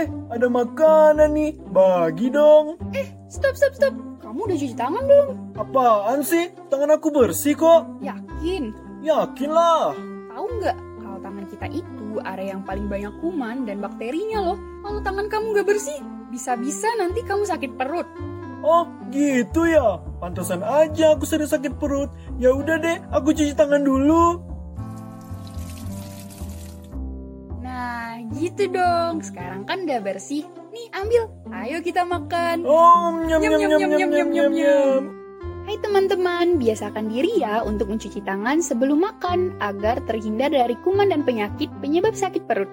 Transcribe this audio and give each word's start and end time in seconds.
Eh, 0.00 0.08
ada 0.32 0.48
makanan 0.48 1.36
nih. 1.36 1.52
Bagi 1.68 2.32
dong. 2.32 2.80
Eh, 2.96 3.12
stop, 3.28 3.52
stop, 3.52 3.76
stop. 3.76 3.92
Kamu 4.24 4.48
udah 4.48 4.56
cuci 4.56 4.72
tangan 4.72 5.04
belum? 5.04 5.28
Apaan 5.60 6.24
sih? 6.24 6.48
Tangan 6.72 6.96
aku 6.96 7.12
bersih 7.12 7.52
kok. 7.52 8.00
Yakin? 8.00 8.72
Yakin 9.04 9.50
lah. 9.52 9.92
Tahu 10.32 10.46
nggak 10.56 10.76
kalau 11.04 11.18
tangan 11.20 11.44
kita 11.52 11.66
itu 11.68 12.08
area 12.24 12.56
yang 12.56 12.64
paling 12.64 12.88
banyak 12.88 13.12
kuman 13.20 13.68
dan 13.68 13.84
bakterinya 13.84 14.40
loh. 14.40 14.58
Kalau 14.80 15.04
tangan 15.04 15.28
kamu 15.28 15.46
nggak 15.52 15.68
bersih, 15.68 16.00
bisa-bisa 16.32 16.88
nanti 16.96 17.20
kamu 17.20 17.44
sakit 17.44 17.76
perut. 17.76 18.08
Oh, 18.64 18.88
gitu 19.12 19.68
ya. 19.68 20.00
Pantesan 20.16 20.64
aja 20.64 21.12
aku 21.12 21.28
sering 21.28 21.48
sakit 21.48 21.76
perut. 21.76 22.08
Ya 22.40 22.56
udah 22.56 22.80
deh, 22.80 23.04
aku 23.12 23.36
cuci 23.36 23.52
tangan 23.52 23.84
dulu. 23.84 24.40
Gitu 28.34 28.68
dong. 28.68 29.24
Sekarang 29.24 29.64
kan 29.64 29.88
udah 29.88 30.00
bersih. 30.04 30.44
Nih, 30.70 30.86
ambil. 30.92 31.32
Ayo 31.54 31.80
kita 31.80 32.04
makan. 32.04 32.62
Oh, 32.68 33.24
nyam 33.24 33.40
nyam 33.40 33.56
nyam 33.56 33.70
nyam 33.80 34.10
nyam 34.10 34.28
nyam 34.32 34.52
nyam. 34.52 35.02
Hai 35.70 35.78
teman-teman, 35.78 36.58
biasakan 36.58 37.12
diri 37.12 37.38
ya 37.38 37.62
untuk 37.62 37.94
mencuci 37.94 38.24
tangan 38.26 38.58
sebelum 38.58 39.06
makan 39.06 39.54
agar 39.62 40.02
terhindar 40.02 40.50
dari 40.50 40.74
kuman 40.82 41.14
dan 41.14 41.22
penyakit 41.22 41.70
penyebab 41.78 42.16
sakit 42.16 42.42
perut. 42.48 42.66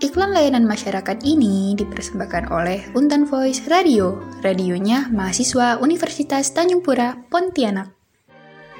Iklan 0.00 0.32
layanan 0.32 0.64
masyarakat 0.64 1.20
ini 1.20 1.76
dipersembahkan 1.76 2.48
oleh 2.48 2.88
Untan 2.96 3.28
Voice 3.28 3.68
Radio, 3.68 4.16
radionya 4.40 5.12
mahasiswa 5.12 5.76
Universitas 5.84 6.48
Tanjung 6.56 6.80
Pura, 6.80 7.20
Pontianak. 7.28 7.92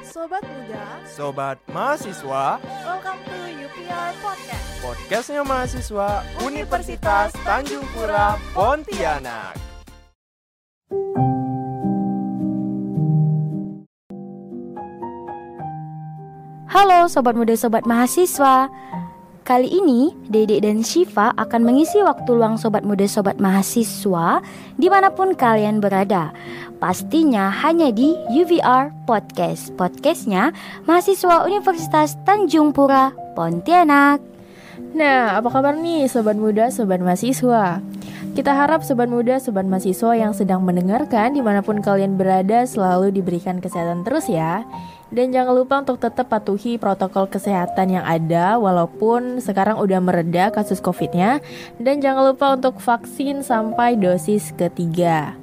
Sobat 0.00 0.41
muda, 0.41 0.84
Sobat 1.05 1.60
mahasiswa, 1.69 2.56
welcome 2.64 3.20
to 3.28 3.36
UPR 3.60 4.09
Podcast. 4.30 4.66
podcastnya 4.79 5.43
mahasiswa 5.43 6.23
Universitas 6.47 7.34
Tanjung 7.43 7.83
Pura 7.91 8.39
Pontianak. 8.55 9.59
Halo 16.70 17.11
Sobat 17.11 17.34
Muda 17.34 17.59
Sobat 17.59 17.83
Mahasiswa 17.83 18.70
Kali 19.51 19.67
ini 19.67 20.15
Dede 20.31 20.62
dan 20.62 20.87
Shiva 20.87 21.34
akan 21.34 21.67
mengisi 21.67 21.98
waktu 22.06 22.39
luang 22.39 22.55
Sobat 22.55 22.87
Muda 22.87 23.11
Sobat 23.11 23.43
Mahasiswa 23.43 24.39
Di 24.79 24.87
mana 24.87 25.11
pun 25.11 25.34
kalian 25.34 25.83
berada 25.83 26.31
Pastinya 26.79 27.51
hanya 27.51 27.91
di 27.91 28.15
UVR 28.31 28.95
Podcast 29.11 29.75
Podcastnya 29.75 30.55
Mahasiswa 30.87 31.43
Universitas 31.43 32.15
Tanjung 32.23 32.71
Pura 32.71 33.11
Pontianak 33.34 34.23
Nah, 34.95 35.39
apa 35.39 35.51
kabar 35.51 35.78
nih 35.78 36.06
sobat 36.11 36.34
muda, 36.34 36.71
sobat 36.71 36.98
mahasiswa? 36.98 37.78
Kita 38.34 38.55
harap 38.55 38.83
sobat 38.83 39.06
muda, 39.06 39.39
sobat 39.39 39.62
mahasiswa 39.62 40.19
yang 40.19 40.34
sedang 40.34 40.67
mendengarkan 40.67 41.31
di 41.31 41.43
mana 41.43 41.62
pun 41.62 41.78
kalian 41.78 42.19
berada 42.19 42.67
selalu 42.67 43.15
diberikan 43.15 43.62
kesehatan 43.62 44.03
terus 44.03 44.27
ya. 44.27 44.67
Dan 45.11 45.34
jangan 45.34 45.58
lupa 45.58 45.83
untuk 45.83 45.98
tetap 45.98 46.30
patuhi 46.30 46.78
protokol 46.78 47.27
kesehatan 47.27 47.98
yang 47.98 48.06
ada 48.06 48.62
walaupun 48.62 49.42
sekarang 49.42 49.83
udah 49.83 49.98
mereda 49.98 50.55
kasus 50.55 50.78
covidnya. 50.78 51.42
Dan 51.83 51.98
jangan 51.98 52.30
lupa 52.30 52.55
untuk 52.55 52.78
vaksin 52.78 53.42
sampai 53.42 53.98
dosis 53.98 54.55
ketiga. 54.55 55.34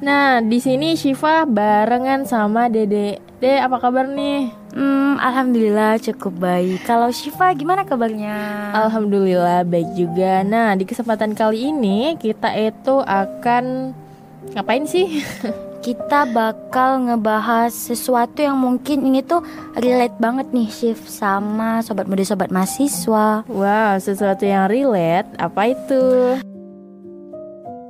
Nah, 0.00 0.40
di 0.40 0.62
sini 0.62 0.94
Shiva 0.96 1.44
barengan 1.44 2.24
sama 2.24 2.70
Dede. 2.70 3.20
Dede, 3.40 3.58
apa 3.60 3.82
kabar 3.82 4.08
nih? 4.08 4.48
Hmm, 4.70 5.18
Alhamdulillah 5.18 5.98
cukup 5.98 6.38
baik 6.38 6.86
Kalau 6.86 7.10
Shiva 7.10 7.50
gimana 7.58 7.82
kabarnya? 7.82 8.70
Alhamdulillah 8.70 9.66
baik 9.66 9.98
juga. 9.98 10.46
Nah, 10.46 10.78
di 10.78 10.86
kesempatan 10.86 11.34
kali 11.34 11.74
ini 11.74 12.14
kita 12.16 12.54
itu 12.54 13.02
akan 13.02 13.92
ngapain 14.54 14.86
sih? 14.88 15.20
kita 15.80 16.28
bakal 16.28 17.08
ngebahas 17.08 17.72
sesuatu 17.72 18.44
yang 18.44 18.60
mungkin 18.60 19.00
ini 19.00 19.24
tuh 19.24 19.40
relate 19.80 20.12
banget 20.20 20.52
nih 20.52 20.68
Shift 20.68 21.08
sama 21.08 21.80
sobat 21.80 22.04
muda 22.04 22.20
sobat 22.20 22.52
mahasiswa. 22.52 23.48
wow, 23.48 23.96
sesuatu 23.96 24.44
yang 24.44 24.68
relate. 24.68 25.28
Apa 25.40 25.72
itu? 25.72 26.36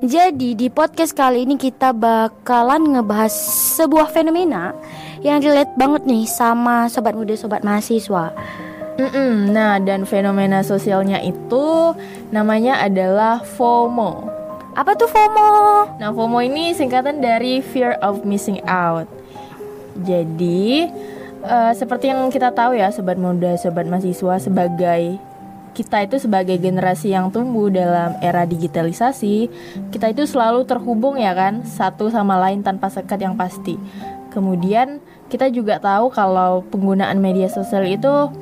Jadi 0.00 0.56
di 0.56 0.72
podcast 0.72 1.12
kali 1.12 1.44
ini 1.44 1.60
kita 1.60 1.92
bakalan 1.92 2.96
ngebahas 2.96 3.34
sebuah 3.76 4.08
fenomena 4.14 4.72
yang 5.20 5.42
relate 5.44 5.74
banget 5.76 6.06
nih 6.06 6.24
sama 6.24 6.88
sobat 6.88 7.12
muda 7.12 7.34
sobat 7.36 7.66
mahasiswa. 7.66 8.32
Mm-mm, 8.96 9.50
nah, 9.50 9.82
dan 9.82 10.06
fenomena 10.06 10.62
sosialnya 10.62 11.20
itu 11.20 11.92
namanya 12.30 12.80
adalah 12.80 13.42
FOMO. 13.44 14.39
Apa 14.80 14.96
tuh 14.96 15.12
FOMO? 15.12 15.52
Nah, 16.00 16.08
FOMO 16.08 16.40
ini 16.40 16.72
singkatan 16.72 17.20
dari 17.20 17.60
fear 17.60 18.00
of 18.00 18.24
missing 18.24 18.64
out. 18.64 19.04
Jadi, 20.08 20.88
eh, 21.44 21.72
seperti 21.76 22.08
yang 22.08 22.32
kita 22.32 22.48
tahu 22.56 22.80
ya, 22.80 22.88
sobat 22.88 23.20
muda, 23.20 23.60
sobat 23.60 23.84
mahasiswa 23.84 24.40
sebagai 24.40 25.20
kita 25.76 26.00
itu 26.08 26.16
sebagai 26.16 26.56
generasi 26.56 27.12
yang 27.12 27.28
tumbuh 27.28 27.68
dalam 27.68 28.16
era 28.24 28.48
digitalisasi, 28.48 29.52
kita 29.92 30.16
itu 30.16 30.24
selalu 30.24 30.64
terhubung 30.64 31.20
ya 31.20 31.36
kan, 31.36 31.60
satu 31.60 32.08
sama 32.08 32.40
lain 32.40 32.64
tanpa 32.64 32.88
sekat 32.88 33.20
yang 33.20 33.36
pasti. 33.36 33.76
Kemudian 34.32 35.04
kita 35.28 35.52
juga 35.52 35.76
tahu 35.76 36.08
kalau 36.08 36.64
penggunaan 36.72 37.20
media 37.20 37.52
sosial 37.52 37.84
itu 37.84 38.32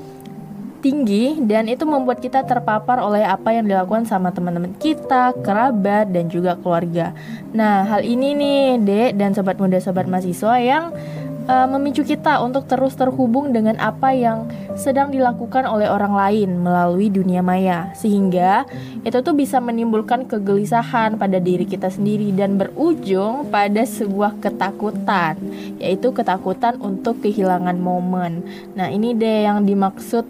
tinggi 0.78 1.38
dan 1.42 1.66
itu 1.66 1.82
membuat 1.84 2.22
kita 2.22 2.46
terpapar 2.46 3.02
oleh 3.02 3.26
apa 3.26 3.54
yang 3.54 3.66
dilakukan 3.66 4.06
sama 4.06 4.30
teman-teman 4.30 4.74
kita, 4.78 5.34
kerabat 5.42 6.10
dan 6.10 6.30
juga 6.30 6.54
keluarga. 6.58 7.12
Nah, 7.50 7.86
hal 7.86 8.06
ini 8.06 8.34
nih, 8.34 8.62
Dek 8.82 9.10
dan 9.18 9.34
sobat 9.34 9.58
muda 9.58 9.82
sobat 9.82 10.06
mahasiswa 10.06 10.54
yang 10.62 10.94
uh, 11.48 11.66
memicu 11.66 12.04
kita 12.04 12.38
untuk 12.44 12.68
terus 12.68 12.94
terhubung 12.94 13.50
dengan 13.50 13.80
apa 13.80 14.12
yang 14.12 14.46
sedang 14.76 15.10
dilakukan 15.10 15.66
oleh 15.66 15.88
orang 15.90 16.14
lain 16.14 16.62
melalui 16.62 17.10
dunia 17.10 17.42
maya 17.42 17.90
sehingga 17.98 18.68
itu 19.02 19.18
tuh 19.24 19.34
bisa 19.34 19.58
menimbulkan 19.58 20.28
kegelisahan 20.28 21.18
pada 21.18 21.42
diri 21.42 21.66
kita 21.66 21.90
sendiri 21.90 22.30
dan 22.30 22.60
berujung 22.60 23.50
pada 23.50 23.82
sebuah 23.82 24.38
ketakutan 24.38 25.40
yaitu 25.82 26.12
ketakutan 26.14 26.78
untuk 26.78 27.18
kehilangan 27.24 27.80
momen. 27.80 28.44
Nah, 28.78 28.92
ini 28.92 29.16
deh 29.16 29.48
yang 29.48 29.64
dimaksud 29.66 30.28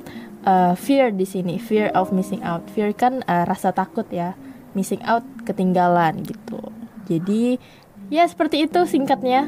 uh, 0.49 0.73
fear 0.73 1.13
di 1.13 1.29
sini, 1.29 1.61
fear 1.61 1.93
of 1.93 2.09
missing 2.17 2.41
out. 2.41 2.65
Fear 2.73 2.97
kan 2.97 3.21
uh, 3.29 3.45
rasa 3.45 3.77
takut 3.77 4.09
ya, 4.09 4.33
missing 4.73 5.05
out 5.05 5.23
ketinggalan 5.45 6.25
gitu. 6.25 6.73
Jadi 7.05 7.61
ya 8.09 8.25
seperti 8.25 8.65
itu 8.65 8.89
singkatnya. 8.89 9.45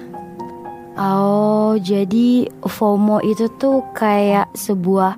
Oh, 1.00 1.81
jadi 1.81 2.50
FOMO 2.60 3.25
itu 3.25 3.49
tuh 3.56 3.81
kayak 3.97 4.53
sebuah 4.53 5.16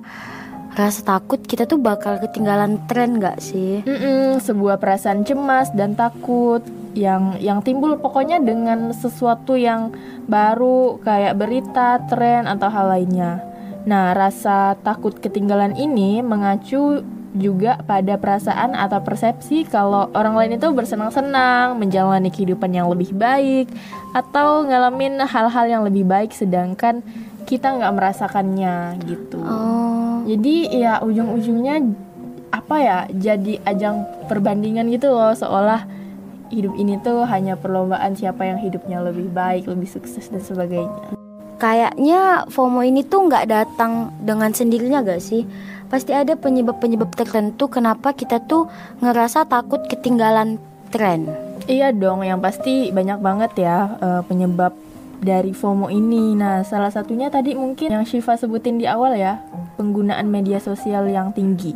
rasa 0.73 1.05
takut 1.05 1.37
kita 1.43 1.69
tuh 1.69 1.77
bakal 1.77 2.17
ketinggalan 2.23 2.81
tren 2.87 3.21
gak 3.21 3.43
sih? 3.43 3.83
Mm-mm, 3.83 4.41
sebuah 4.41 4.79
perasaan 4.81 5.21
cemas 5.27 5.69
dan 5.75 5.93
takut 5.93 6.63
yang 6.93 7.37
yang 7.41 7.61
timbul 7.65 7.97
pokoknya 7.97 8.41
dengan 8.41 8.93
sesuatu 8.93 9.57
yang 9.57 9.93
baru 10.29 11.01
kayak 11.01 11.37
berita, 11.37 12.01
tren 12.05 12.45
atau 12.45 12.69
hal 12.69 12.89
lainnya. 12.89 13.52
Nah, 13.83 14.15
rasa 14.15 14.79
takut 14.79 15.11
ketinggalan 15.19 15.75
ini 15.75 16.23
mengacu 16.23 17.03
juga 17.33 17.81
pada 17.83 18.15
perasaan 18.15 18.77
atau 18.77 19.01
persepsi 19.01 19.65
kalau 19.65 20.05
orang 20.13 20.37
lain 20.37 20.61
itu 20.61 20.69
bersenang-senang 20.69 21.73
menjalani 21.81 22.29
kehidupan 22.29 22.69
yang 22.69 22.87
lebih 22.93 23.09
baik 23.09 23.73
atau 24.13 24.61
ngalamin 24.69 25.17
hal-hal 25.25 25.65
yang 25.65 25.81
lebih 25.81 26.05
baik 26.05 26.29
sedangkan 26.29 27.01
kita 27.49 27.73
nggak 27.73 27.93
merasakannya 27.97 29.01
gitu. 29.09 29.41
Oh. 29.41 30.21
Jadi 30.29 30.77
ya 30.77 31.01
ujung-ujungnya 31.01 31.81
apa 32.53 32.75
ya 32.77 32.97
jadi 33.09 33.57
ajang 33.65 34.29
perbandingan 34.29 34.85
gitu 34.93 35.09
loh 35.09 35.33
seolah 35.33 35.89
hidup 36.53 36.77
ini 36.77 37.01
tuh 37.01 37.25
hanya 37.25 37.57
perlombaan 37.57 38.13
siapa 38.13 38.45
yang 38.45 38.61
hidupnya 38.61 39.01
lebih 39.01 39.33
baik, 39.33 39.65
lebih 39.65 39.89
sukses 39.89 40.29
dan 40.29 40.39
sebagainya. 40.45 41.22
Kayaknya 41.61 42.49
FOMO 42.49 42.81
ini 42.83 43.05
tuh 43.07 43.29
nggak 43.29 43.45
datang 43.47 44.11
dengan 44.19 44.51
sendirinya 44.51 45.05
gak 45.05 45.21
sih? 45.23 45.47
Pasti 45.87 46.11
ada 46.11 46.33
penyebab-penyebab 46.33 47.13
tertentu 47.13 47.69
kenapa 47.69 48.17
kita 48.17 48.41
tuh 48.49 48.65
ngerasa 48.99 49.45
takut 49.45 49.85
ketinggalan 49.85 50.57
tren. 50.89 51.29
Iya 51.69 51.93
dong, 51.95 52.25
yang 52.25 52.43
pasti 52.43 52.91
banyak 52.91 53.23
banget 53.23 53.51
ya 53.63 53.95
uh, 54.01 54.21
penyebab 54.25 54.75
dari 55.23 55.55
FOMO 55.55 55.87
ini. 55.87 56.35
Nah, 56.35 56.67
salah 56.67 56.91
satunya 56.91 57.31
tadi 57.31 57.55
mungkin 57.55 57.93
yang 57.93 58.03
Shiva 58.03 58.35
sebutin 58.35 58.81
di 58.81 58.89
awal 58.89 59.15
ya, 59.15 59.39
penggunaan 59.79 60.27
media 60.27 60.59
sosial 60.59 61.07
yang 61.07 61.31
tinggi. 61.31 61.71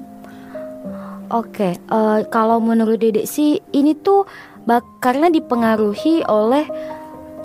Oke, 1.27 1.75
uh, 1.91 2.23
kalau 2.27 2.59
menurut 2.59 2.99
Dedek 2.99 3.27
sih 3.27 3.59
ini 3.71 3.95
tuh 3.95 4.27
bak- 4.67 4.99
karena 5.03 5.27
dipengaruhi 5.31 6.23
oleh 6.27 6.67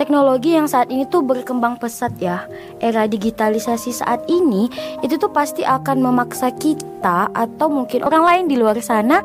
teknologi 0.00 0.56
yang 0.56 0.68
saat 0.68 0.88
ini 0.88 1.04
tuh 1.08 1.24
berkembang 1.24 1.76
pesat 1.76 2.12
ya. 2.18 2.48
Era 2.80 3.04
digitalisasi 3.04 3.92
saat 3.92 4.24
ini 4.28 4.68
itu 5.04 5.16
tuh 5.16 5.30
pasti 5.30 5.62
akan 5.62 6.00
memaksa 6.00 6.52
kita 6.56 7.28
atau 7.32 7.66
mungkin 7.68 8.04
orang 8.06 8.24
lain 8.24 8.44
di 8.48 8.56
luar 8.56 8.78
sana 8.80 9.20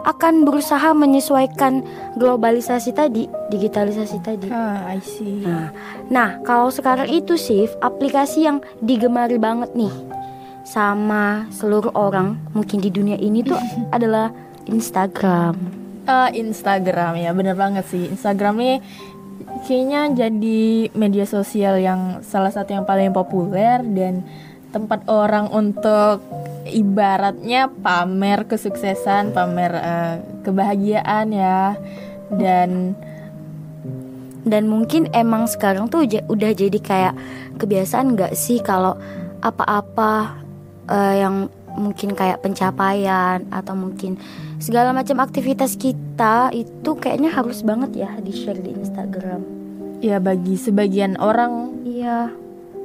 akan 0.00 0.48
berusaha 0.48 0.96
menyesuaikan 0.96 1.84
globalisasi 2.16 2.96
tadi, 2.96 3.28
digitalisasi 3.52 4.18
tadi. 4.24 4.48
Ah, 4.48 4.88
I 4.88 5.00
see. 5.04 5.44
Nah, 5.44 5.68
nah 6.08 6.30
kalau 6.40 6.72
sekarang 6.72 7.12
itu 7.12 7.36
sih 7.36 7.68
aplikasi 7.84 8.48
yang 8.48 8.64
digemari 8.80 9.36
banget 9.36 9.72
nih 9.76 9.92
sama 10.64 11.48
seluruh 11.52 11.92
orang 11.96 12.38
mungkin 12.54 12.80
di 12.80 12.88
dunia 12.92 13.18
ini 13.20 13.44
tuh 13.44 13.60
adalah 13.96 14.32
Instagram. 14.68 15.56
Ah, 16.08 16.32
Instagram 16.32 17.20
ya, 17.20 17.30
bener 17.36 17.54
banget 17.54 17.84
sih. 17.86 18.08
Instagram 18.08 18.56
nih 18.56 18.76
kayaknya 19.66 20.26
jadi 20.26 20.90
media 20.94 21.26
sosial 21.26 21.78
yang 21.78 22.22
salah 22.26 22.50
satu 22.50 22.74
yang 22.74 22.86
paling 22.86 23.14
populer 23.14 23.82
dan 23.94 24.24
tempat 24.70 25.02
orang 25.10 25.50
untuk 25.50 26.22
ibaratnya 26.70 27.66
pamer 27.70 28.46
kesuksesan, 28.46 29.34
pamer 29.34 29.72
eh, 29.74 30.14
kebahagiaan 30.46 31.26
ya. 31.34 31.74
Dan 32.30 32.94
Dan 34.40 34.72
mungkin 34.72 35.04
emang 35.12 35.44
sekarang 35.52 35.92
tuh 35.92 36.08
udah 36.08 36.50
jadi 36.56 36.78
kayak 36.80 37.14
kebiasaan 37.60 38.16
nggak 38.16 38.32
sih 38.32 38.64
kalau 38.64 38.96
apa-apa 39.44 40.40
eh, 40.88 41.20
yang 41.20 41.52
mungkin 41.76 42.14
kayak 42.14 42.42
pencapaian 42.42 43.46
atau 43.50 43.74
mungkin 43.74 44.18
segala 44.58 44.90
macam 44.90 45.22
aktivitas 45.22 45.78
kita 45.78 46.50
itu 46.52 46.90
kayaknya 46.98 47.30
harus 47.30 47.62
banget 47.62 48.06
ya 48.06 48.10
di 48.20 48.32
share 48.32 48.58
di 48.60 48.74
Instagram. 48.74 49.42
ya 50.00 50.16
bagi 50.16 50.56
sebagian 50.56 51.20
orang 51.20 51.76
Iya. 51.84 52.32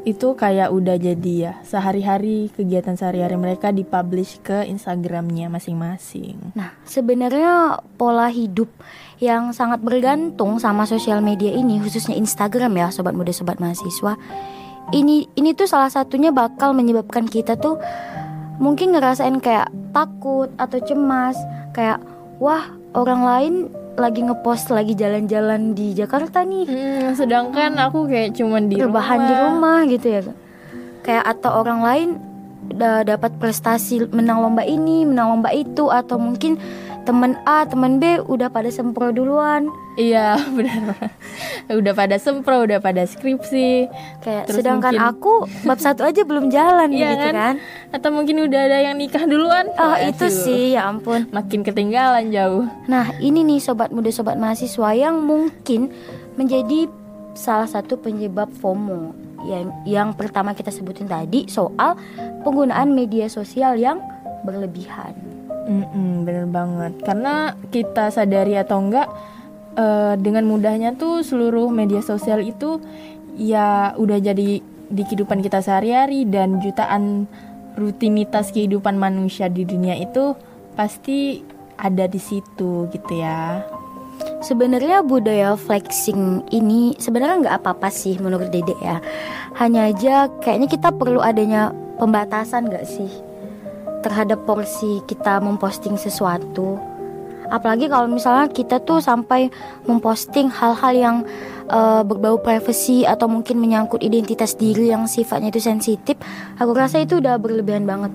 itu 0.05 0.37
kayak 0.37 0.69
udah 0.69 1.01
jadi 1.01 1.33
ya 1.33 1.53
sehari-hari 1.65 2.53
kegiatan 2.53 2.93
sehari-hari 2.93 3.39
mereka 3.41 3.73
dipublish 3.73 4.37
ke 4.43 4.67
Instagramnya 4.69 5.49
masing-masing. 5.49 6.53
Nah, 6.53 6.75
sebenarnya 6.85 7.81
pola 7.97 8.29
hidup 8.29 8.69
yang 9.17 9.49
sangat 9.55 9.81
bergantung 9.81 10.59
sama 10.61 10.85
sosial 10.85 11.25
media 11.25 11.49
ini, 11.55 11.81
khususnya 11.81 12.13
Instagram 12.19 12.77
ya, 12.77 12.87
sobat 12.93 13.15
muda, 13.17 13.33
sobat 13.33 13.57
mahasiswa. 13.57 14.13
Ini 14.93 15.25
ini 15.33 15.49
tuh 15.57 15.65
salah 15.65 15.89
satunya 15.89 16.29
bakal 16.29 16.77
menyebabkan 16.77 17.25
kita 17.25 17.57
tuh 17.57 17.81
mungkin 18.57 18.91
ngerasain 18.91 19.37
kayak 19.39 19.67
takut 19.91 20.51
atau 20.55 20.79
cemas, 20.79 21.35
kayak 21.71 21.99
wah 22.37 22.63
orang 22.93 23.21
lain 23.23 23.53
lagi 23.95 24.19
ngepost 24.21 24.69
lagi 24.69 24.91
jalan-jalan 24.91 25.71
di 25.71 25.95
Jakarta 25.95 26.43
nih, 26.43 26.67
Hmm, 26.67 27.15
sedangkan 27.15 27.79
aku 27.79 28.07
kayak 28.07 28.35
cuman 28.35 28.67
di 28.67 28.75
rebahan 28.75 29.17
rumah. 29.17 29.27
di 29.27 29.35
rumah 29.39 29.79
gitu 29.87 30.07
ya. 30.09 30.21
Kayak 30.99 31.25
atau 31.31 31.51
orang 31.55 31.79
lain 31.79 32.09
udah 32.65 33.05
dapat 33.05 33.31
prestasi 33.37 34.09
menang 34.09 34.41
lomba 34.41 34.65
ini, 34.65 35.05
menang 35.05 35.37
lomba 35.37 35.53
itu 35.53 35.87
atau 35.87 36.17
mungkin 36.17 36.59
temen 37.05 37.37
A, 37.43 37.63
temen 37.63 37.97
B 37.97 38.17
udah 38.19 38.49
pada 38.49 38.67
sempro 38.67 39.09
duluan. 39.09 39.69
Iya, 39.95 40.35
benar. 40.57 41.13
udah 41.67 41.93
pada 41.93 42.17
sempro, 42.17 42.61
udah 42.61 42.77
pada 42.77 43.05
skripsi. 43.05 43.87
Kayak 44.19 44.43
Terus 44.45 44.57
sedangkan 44.59 44.91
mungkin- 44.91 45.09
aku 45.13 45.33
bab 45.63 45.77
satu 45.77 46.01
aja 46.01 46.21
belum 46.21 46.49
jalan 46.49 46.89
Iya 46.89 47.09
gitu 47.11 47.21
kan? 47.23 47.33
kan. 47.33 47.55
Atau 47.91 48.09
mungkin 48.09 48.41
udah 48.41 48.59
ada 48.59 48.77
yang 48.81 48.97
nikah 48.97 49.23
duluan. 49.23 49.69
Oh, 49.71 49.85
Waduh, 49.87 50.09
itu 50.09 50.25
sih 50.27 50.73
ya 50.73 50.85
ampun. 50.85 51.29
makin 51.29 51.61
ketinggalan 51.61 52.27
jauh. 52.27 52.65
Nah, 52.85 53.13
ini 53.17 53.45
nih 53.45 53.59
sobat 53.59 53.89
muda 53.89 54.09
sobat 54.09 54.35
mahasiswa 54.35 54.89
yang 54.91 55.21
mungkin 55.21 55.93
menjadi 56.33 56.89
salah 57.33 57.65
satu 57.65 57.95
penyebab 57.95 58.49
FOMO. 58.55 59.13
Yang 59.45 59.69
yang 59.85 60.09
pertama 60.11 60.51
kita 60.51 60.69
sebutin 60.69 61.05
tadi 61.05 61.45
soal 61.45 61.93
penggunaan 62.41 62.91
media 62.91 63.29
sosial 63.29 63.75
yang 63.75 64.01
berlebihan. 64.41 65.13
Mm-mm, 65.65 66.29
bener 66.29 66.45
banget. 66.45 66.93
Karena 67.01 67.57
kita 67.73 68.13
sadari 68.13 68.53
atau 68.53 68.77
enggak 68.85 69.09
eh, 69.73 70.13
dengan 70.21 70.45
mudahnya 70.45 70.93
tuh 70.93 71.25
seluruh 71.25 71.73
media 71.73 72.05
sosial 72.05 72.45
itu 72.45 72.77
ya 73.35 73.97
udah 73.97 74.17
jadi 74.21 74.61
di 74.85 75.01
kehidupan 75.01 75.41
kita 75.41 75.65
sehari-hari 75.65 76.29
dan 76.29 76.61
jutaan 76.61 77.25
rutinitas 77.75 78.53
kehidupan 78.53 78.95
manusia 78.95 79.49
di 79.51 79.67
dunia 79.67 79.97
itu 79.97 80.37
pasti 80.77 81.41
ada 81.75 82.05
di 82.05 82.21
situ 82.21 82.87
gitu 82.93 83.13
ya. 83.17 83.65
Sebenarnya 84.39 85.03
budaya 85.03 85.59
flexing 85.59 86.47
ini 86.53 86.95
sebenarnya 86.95 87.49
nggak 87.49 87.57
apa-apa 87.65 87.89
sih 87.91 88.15
menurut 88.21 88.53
Dede 88.53 88.77
ya. 88.79 89.01
Hanya 89.59 89.91
aja 89.91 90.29
kayaknya 90.39 90.69
kita 90.71 90.93
perlu 90.95 91.19
adanya 91.19 91.73
pembatasan 91.99 92.69
nggak 92.69 92.85
sih 92.87 93.24
terhadap 94.05 94.45
porsi 94.45 95.01
kita 95.09 95.41
memposting 95.41 95.97
sesuatu. 95.97 96.77
Apalagi 97.49 97.89
kalau 97.89 98.05
misalnya 98.05 98.45
kita 98.53 98.77
tuh 98.81 99.01
sampai 99.01 99.49
memposting 99.89 100.53
hal-hal 100.53 100.93
yang 100.93 101.17
eh, 101.65 102.01
berbau 102.05 102.37
privacy 102.37 103.01
atau 103.01 103.25
mungkin 103.25 103.57
menyangkut 103.57 104.05
identitas 104.05 104.53
diri 104.53 104.93
yang 104.93 105.09
sifatnya 105.09 105.49
itu 105.49 105.61
sensitif, 105.61 106.17
aku 106.61 106.71
rasa 106.77 107.01
itu 107.01 107.17
udah 107.17 107.41
berlebihan 107.41 107.89
banget. 107.89 108.13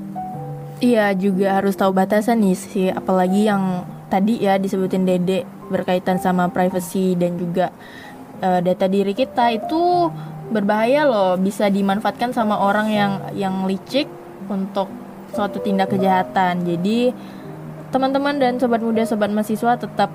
Iya 0.80 1.12
juga 1.12 1.60
harus 1.60 1.76
tahu 1.76 1.92
batasan 1.92 2.40
nih 2.40 2.56
sih 2.56 2.88
apalagi 2.88 3.44
yang 3.44 3.84
tadi 4.08 4.40
ya 4.40 4.56
disebutin 4.56 5.04
Dede 5.04 5.44
berkaitan 5.68 6.16
sama 6.16 6.48
privacy 6.48 7.12
dan 7.20 7.36
juga 7.36 7.68
eh, 8.40 8.64
data 8.64 8.88
diri 8.88 9.12
kita 9.12 9.52
itu 9.52 10.08
berbahaya 10.50 11.06
loh 11.06 11.38
bisa 11.38 11.68
dimanfaatkan 11.70 12.34
sama 12.34 12.58
orang 12.58 12.88
yang 12.90 13.12
yang 13.36 13.54
licik 13.68 14.08
untuk 14.50 14.88
suatu 15.32 15.62
tindak 15.62 15.94
kejahatan. 15.94 16.66
Jadi 16.66 17.14
teman-teman 17.90 18.38
dan 18.38 18.58
sobat 18.58 18.82
muda 18.82 19.02
sobat 19.02 19.34
mahasiswa 19.34 19.74
tetap 19.78 20.10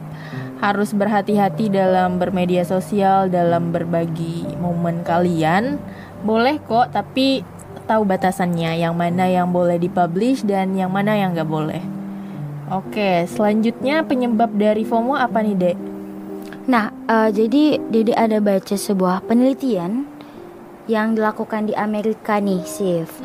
harus 0.63 0.95
berhati-hati 0.95 1.67
dalam 1.67 2.15
bermedia 2.15 2.63
sosial 2.63 3.27
dalam 3.27 3.75
berbagi 3.75 4.47
momen 4.59 5.03
kalian. 5.03 5.77
Boleh 6.23 6.57
kok 6.63 6.95
tapi 6.95 7.44
tahu 7.85 8.01
batasannya 8.07 8.81
yang 8.81 8.97
mana 8.97 9.29
yang 9.29 9.53
boleh 9.53 9.77
dipublish 9.77 10.41
dan 10.41 10.73
yang 10.73 10.89
mana 10.89 11.13
yang 11.13 11.38
nggak 11.38 11.47
boleh. 11.50 11.83
Oke, 12.73 13.29
selanjutnya 13.29 14.01
penyebab 14.01 14.50
dari 14.57 14.81
FOMO 14.81 15.13
apa 15.13 15.45
nih, 15.45 15.53
Dek? 15.53 15.77
Nah, 16.65 16.89
eh, 17.06 17.29
jadi 17.29 17.77
Dede 17.77 18.17
ada 18.17 18.41
baca 18.41 18.73
sebuah 18.73 19.21
penelitian 19.29 20.09
yang 20.89 21.13
dilakukan 21.13 21.69
di 21.69 21.77
Amerika 21.77 22.41
nih, 22.41 22.65
Sif. 22.65 23.21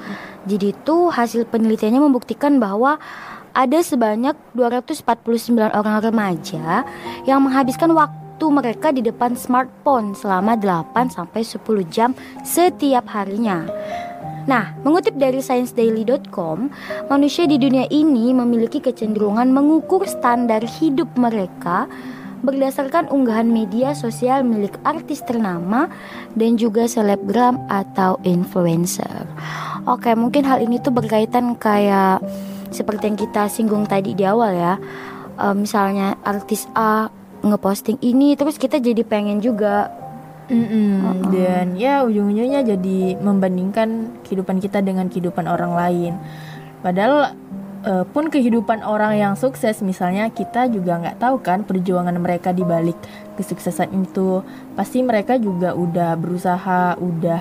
Jadi 0.48 0.72
itu 0.72 0.96
hasil 1.12 1.44
penelitiannya 1.48 2.00
membuktikan 2.00 2.56
bahwa 2.56 2.96
ada 3.50 3.78
sebanyak 3.82 4.38
249 4.54 5.58
orang 5.74 5.96
remaja 6.00 6.86
yang 7.26 7.42
menghabiskan 7.42 7.90
waktu 7.92 8.46
mereka 8.48 8.94
di 8.94 9.02
depan 9.04 9.34
smartphone 9.34 10.14
selama 10.16 10.56
8 10.56 11.12
sampai 11.12 11.42
10 11.42 11.60
jam 11.90 12.10
setiap 12.46 13.10
harinya. 13.10 13.66
Nah, 14.48 14.72
mengutip 14.80 15.20
dari 15.20 15.44
ScienceDaily.com, 15.44 16.72
manusia 17.12 17.44
di 17.44 17.60
dunia 17.60 17.84
ini 17.92 18.32
memiliki 18.32 18.80
kecenderungan 18.80 19.52
mengukur 19.52 20.08
standar 20.08 20.64
hidup 20.64 21.12
mereka 21.20 21.84
berdasarkan 22.40 23.12
unggahan 23.12 23.48
media 23.48 23.92
sosial 23.92 24.44
milik 24.44 24.76
artis 24.82 25.20
ternama 25.24 25.88
dan 26.34 26.56
juga 26.56 26.88
selebgram 26.88 27.60
atau 27.68 28.16
influencer. 28.24 29.28
Oke, 29.88 30.12
mungkin 30.16 30.44
hal 30.44 30.60
ini 30.64 30.80
tuh 30.80 30.92
berkaitan 30.92 31.56
kayak 31.56 32.20
seperti 32.70 33.12
yang 33.12 33.18
kita 33.18 33.48
singgung 33.48 33.84
tadi 33.84 34.12
di 34.16 34.24
awal 34.24 34.52
ya. 34.52 34.74
Eh, 35.40 35.54
misalnya 35.56 36.16
artis 36.20 36.68
A 36.76 37.08
ngeposting 37.40 37.96
ini 38.04 38.36
terus 38.36 38.60
kita 38.60 38.76
jadi 38.76 39.00
pengen 39.00 39.40
juga 39.40 40.00
Mm-mm, 40.50 41.30
Dan 41.30 41.78
ya 41.78 42.02
ujung-ujungnya 42.02 42.66
jadi 42.66 43.14
membandingkan 43.22 44.18
kehidupan 44.26 44.58
kita 44.58 44.82
dengan 44.82 45.06
kehidupan 45.06 45.46
orang 45.46 45.78
lain. 45.78 46.12
Padahal 46.82 47.38
eh, 47.86 48.04
pun 48.08 48.28
kehidupan 48.28 48.84
orang 48.84 49.16
yang 49.16 49.34
sukses 49.36 49.80
misalnya 49.80 50.28
kita 50.32 50.68
juga 50.68 51.00
nggak 51.00 51.18
tahu 51.20 51.36
kan 51.40 51.64
perjuangan 51.64 52.16
mereka 52.20 52.52
di 52.52 52.64
balik 52.64 52.96
kesuksesan 53.40 53.92
itu. 53.96 54.44
Pasti 54.76 55.00
mereka 55.00 55.36
juga 55.40 55.72
udah 55.72 56.16
berusaha, 56.16 56.96
udah 57.00 57.40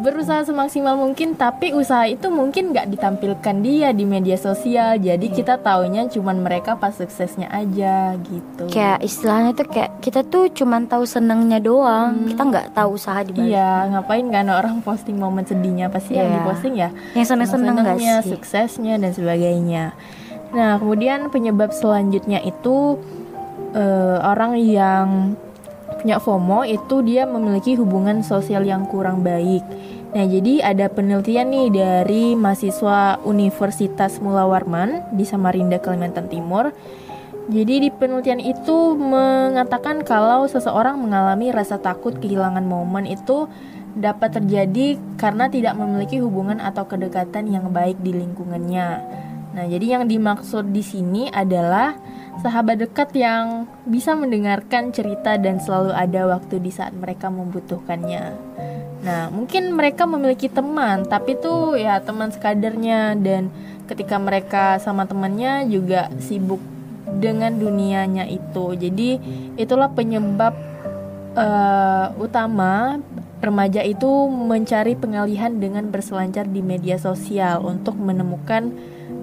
berusaha 0.00 0.42
semaksimal 0.42 0.96
mungkin 0.96 1.34
tapi 1.34 1.70
usaha 1.70 2.04
itu 2.04 2.26
mungkin 2.26 2.72
nggak 2.72 2.88
ditampilkan 2.88 3.56
dia 3.60 3.92
di 3.92 4.02
media 4.02 4.34
sosial 4.34 4.96
jadi 4.96 5.22
kita 5.22 5.60
taunya 5.60 6.08
cuman 6.08 6.40
mereka 6.40 6.74
pas 6.74 6.90
suksesnya 6.90 7.46
aja 7.46 8.16
gitu 8.18 8.64
kayak 8.66 9.00
istilahnya 9.00 9.52
tuh 9.52 9.68
kayak 9.68 9.90
kita 10.00 10.20
tuh 10.22 10.48
cuman 10.48 10.88
tahu 10.88 11.04
senengnya 11.04 11.60
doang, 11.60 12.24
kita 12.24 12.40
nggak 12.40 12.66
tahu 12.72 12.96
usaha 12.96 13.20
di 13.20 13.36
balik. 13.36 13.52
Iya, 13.52 13.72
ngapain 13.92 14.26
kan 14.26 14.46
orang 14.48 14.80
posting 14.80 15.16
momen 15.16 15.44
sedihnya 15.44 15.86
pasti 15.86 16.16
yang 16.16 16.26
Iya. 16.26 16.36
diposting 16.40 16.74
ya 16.74 16.88
Yang 17.12 17.26
seneng-seneng 17.28 17.76
seneng-senengnya, 17.76 18.14
sih? 18.24 18.30
suksesnya 18.32 18.94
dan 18.96 19.10
sebagainya. 19.12 19.84
Nah, 20.50 20.80
kemudian 20.80 21.28
penyebab 21.28 21.70
selanjutnya 21.70 22.40
itu 22.40 22.96
eh, 23.70 24.18
orang 24.18 24.58
yang 24.58 25.36
punya 26.00 26.16
FOMO 26.16 26.64
itu 26.64 27.04
dia 27.04 27.28
memiliki 27.28 27.76
hubungan 27.76 28.24
sosial 28.24 28.64
yang 28.64 28.88
kurang 28.88 29.20
baik. 29.20 29.60
Nah, 30.10 30.26
jadi 30.26 30.64
ada 30.64 30.90
penelitian 30.90 31.54
nih 31.54 31.68
dari 31.70 32.24
mahasiswa 32.34 33.22
Universitas 33.22 34.18
Mula 34.18 34.48
Warman 34.48 35.14
di 35.14 35.22
Samarinda, 35.22 35.78
Kalimantan 35.78 36.26
Timur. 36.26 36.74
Jadi 37.46 37.86
di 37.86 37.90
penelitian 37.94 38.42
itu 38.42 38.98
mengatakan 38.98 40.02
kalau 40.02 40.50
seseorang 40.50 40.98
mengalami 40.98 41.54
rasa 41.54 41.78
takut 41.78 42.16
kehilangan 42.18 42.62
momen 42.66 43.06
itu 43.06 43.46
dapat 43.94 44.38
terjadi 44.38 44.98
karena 45.18 45.50
tidak 45.50 45.74
memiliki 45.78 46.22
hubungan 46.22 46.62
atau 46.62 46.86
kedekatan 46.86 47.50
yang 47.50 47.70
baik 47.70 47.98
di 48.02 48.14
lingkungannya. 48.14 48.88
Nah, 49.50 49.66
jadi 49.66 49.98
yang 49.98 50.04
dimaksud 50.06 50.70
di 50.70 50.82
sini 50.82 51.26
adalah 51.26 51.94
sahabat 52.38 52.78
dekat 52.78 53.10
yang 53.18 53.66
bisa 53.84 54.14
mendengarkan 54.14 54.94
cerita 54.94 55.34
dan 55.36 55.58
selalu 55.58 55.90
ada 55.90 56.30
waktu 56.30 56.62
di 56.62 56.70
saat 56.70 56.94
mereka 56.94 57.28
membutuhkannya. 57.28 58.24
Nah, 59.00 59.32
mungkin 59.32 59.72
mereka 59.72 60.04
memiliki 60.04 60.46
teman, 60.46 61.08
tapi 61.08 61.34
tuh 61.34 61.74
ya 61.74 61.98
teman 62.04 62.30
sekadarnya 62.30 63.16
dan 63.18 63.48
ketika 63.88 64.20
mereka 64.20 64.78
sama 64.78 65.08
temannya 65.08 65.66
juga 65.66 66.12
sibuk 66.20 66.60
dengan 67.18 67.56
dunianya 67.56 68.28
itu. 68.28 68.76
Jadi 68.76 69.18
itulah 69.56 69.90
penyebab 69.90 70.54
uh, 71.34 72.12
utama 72.20 73.00
remaja 73.40 73.80
itu 73.80 74.28
mencari 74.28 74.94
pengalihan 74.94 75.56
dengan 75.56 75.88
berselancar 75.88 76.44
di 76.44 76.60
media 76.60 77.00
sosial 77.00 77.64
untuk 77.64 77.96
menemukan 77.96 78.68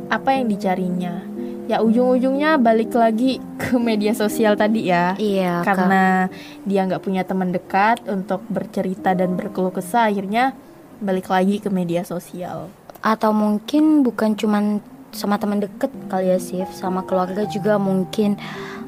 apa 0.09 0.33
yang 0.33 0.49
dicarinya 0.49 1.36
ya 1.67 1.83
ujung-ujungnya 1.83 2.55
balik 2.57 2.95
lagi 2.95 3.43
ke 3.59 3.75
media 3.75 4.15
sosial 4.15 4.55
tadi 4.55 4.87
ya. 4.87 5.13
Iya. 5.19 5.61
Karena 5.67 6.31
kak. 6.31 6.63
dia 6.63 6.81
nggak 6.87 7.03
punya 7.03 7.23
teman 7.27 7.51
dekat 7.51 8.01
untuk 8.07 8.41
bercerita 8.47 9.11
dan 9.11 9.35
berkeluh 9.35 9.75
kesah, 9.75 10.07
akhirnya 10.07 10.55
balik 11.03 11.27
lagi 11.27 11.59
ke 11.59 11.67
media 11.67 12.07
sosial. 12.07 12.71
Atau 13.03 13.35
mungkin 13.35 14.01
bukan 14.01 14.33
cuman 14.33 14.79
sama 15.11 15.35
teman 15.37 15.61
deket 15.61 15.91
kali 16.07 16.31
ya 16.31 16.39
Sif, 16.39 16.71
sama 16.73 17.03
keluarga 17.03 17.43
juga 17.47 17.75
mungkin 17.77 18.39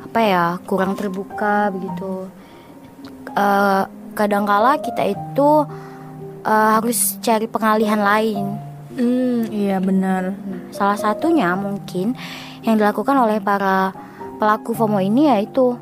apa 0.04 0.20
ya 0.24 0.46
kurang 0.66 0.96
terbuka 0.96 1.70
begitu. 1.70 2.32
Uh, 3.36 3.86
kadangkala 4.18 4.82
kita 4.82 5.06
itu 5.06 5.50
uh, 6.44 6.70
harus 6.80 7.20
cari 7.22 7.46
pengalihan 7.46 8.02
lain. 8.02 8.46
Hmm, 9.00 9.48
iya 9.54 9.78
benar. 9.80 10.34
Nah, 10.34 10.62
salah 10.76 11.00
satunya 11.00 11.56
mungkin 11.56 12.18
yang 12.64 12.76
dilakukan 12.80 13.16
oleh 13.16 13.40
para 13.40 13.92
pelaku 14.40 14.72
FOMO 14.76 15.00
ini 15.04 15.28
yaitu 15.32 15.76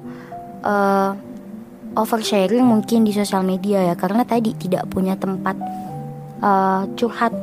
uh, 0.66 1.12
oversharing 1.98 2.66
mungkin 2.66 3.06
di 3.06 3.14
sosial 3.14 3.42
media 3.42 3.82
ya 3.82 3.96
karena 3.98 4.26
tadi 4.26 4.54
tidak 4.54 4.86
punya 4.90 5.18
tempat 5.18 5.58
uh, 6.42 6.86
curhat 6.98 7.34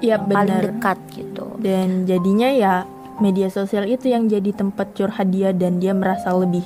ya, 0.00 0.16
yang 0.16 0.28
paling 0.28 0.60
dekat 0.72 0.98
gitu 1.12 1.46
dan 1.60 2.08
jadinya 2.08 2.48
ya 2.48 2.74
media 3.18 3.50
sosial 3.50 3.84
itu 3.84 4.08
yang 4.08 4.30
jadi 4.30 4.54
tempat 4.54 4.94
curhat 4.94 5.28
dia 5.28 5.50
dan 5.50 5.82
dia 5.82 5.92
merasa 5.92 6.30
lebih 6.30 6.62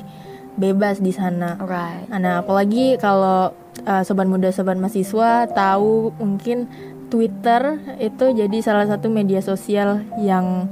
bebas 0.57 1.01
di 1.01 1.13
sana. 1.17 1.57
Right. 1.57 2.13
Nah, 2.13 2.45
apalagi 2.45 3.01
kalau 3.01 3.57
uh, 3.89 4.03
sobat 4.05 4.29
muda 4.29 4.53
sobat 4.53 4.77
mahasiswa 4.77 5.49
tahu 5.49 6.13
mungkin 6.21 6.69
Twitter 7.09 7.81
itu 8.01 8.33
jadi 8.33 8.59
salah 8.65 8.89
satu 8.89 9.09
media 9.09 9.41
sosial 9.45 10.05
yang 10.21 10.69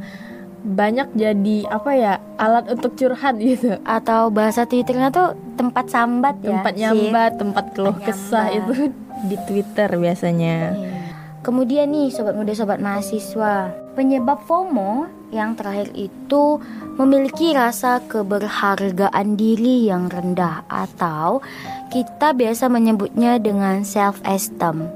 banyak 0.61 1.09
jadi 1.17 1.57
apa 1.69 1.91
ya 1.97 2.13
alat 2.37 2.69
untuk 2.73 2.95
curhat 2.97 3.37
gitu. 3.41 3.81
Atau 3.85 4.31
bahasa 4.31 4.65
twitternya 4.65 5.11
tuh 5.11 5.37
tempat 5.57 5.89
sambat 5.89 6.41
ya 6.45 6.61
tempat 6.61 6.73
nyambat 6.77 7.33
tempat 7.41 7.65
keluh 7.73 7.97
kesah 7.97 8.49
itu. 8.53 8.93
Di 9.27 9.37
twitter 9.49 9.91
biasanya. 9.97 10.57
Iya. 10.77 10.99
kemudian 11.41 11.89
nih 11.89 12.13
sobat 12.13 12.37
muda 12.37 12.53
sobat 12.53 12.85
mahasiswa. 12.85 13.73
Penyebab 13.97 14.45
FOMO 14.45 15.09
yang 15.31 15.55
terakhir 15.55 15.95
itu 15.95 16.59
memiliki 16.99 17.55
rasa 17.55 18.03
keberhargaan 18.05 19.39
diri 19.39 19.89
yang 19.89 20.11
rendah 20.11 20.67
atau 20.67 21.41
kita 21.89 22.35
biasa 22.35 22.67
menyebutnya 22.69 23.39
dengan 23.39 23.87
self 23.87 24.21
esteem 24.27 24.91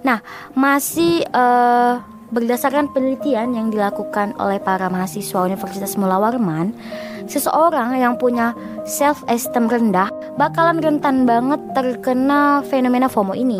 nah 0.00 0.24
masih 0.56 1.28
uh, 1.36 2.00
Berdasarkan 2.30 2.94
penelitian 2.94 3.58
yang 3.58 3.74
dilakukan 3.74 4.38
oleh 4.38 4.62
para 4.62 4.86
mahasiswa 4.86 5.50
Universitas 5.50 5.98
Mula 5.98 6.14
Warman, 6.22 6.70
seseorang 7.26 7.98
yang 7.98 8.14
punya 8.22 8.54
self 8.86 9.26
esteem 9.26 9.66
rendah 9.66 10.06
bakalan 10.38 10.78
rentan 10.78 11.26
banget 11.26 11.58
terkena 11.74 12.62
fenomena 12.70 13.10
FOMO 13.10 13.34
ini. 13.34 13.58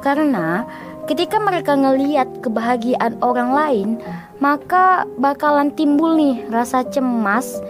Karena 0.00 0.64
ketika 1.04 1.36
mereka 1.36 1.76
ngeliat 1.76 2.40
kebahagiaan 2.40 3.20
orang 3.20 3.52
lain, 3.52 3.88
maka 4.40 5.04
bakalan 5.20 5.68
timbul 5.76 6.16
nih 6.16 6.48
rasa 6.48 6.80
cemas 6.88 7.60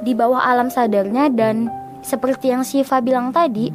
di 0.00 0.16
bawah 0.16 0.40
alam 0.40 0.72
sadarnya 0.72 1.28
dan 1.28 1.68
seperti 2.00 2.56
yang 2.56 2.64
Siva 2.64 3.04
bilang 3.04 3.36
tadi, 3.36 3.68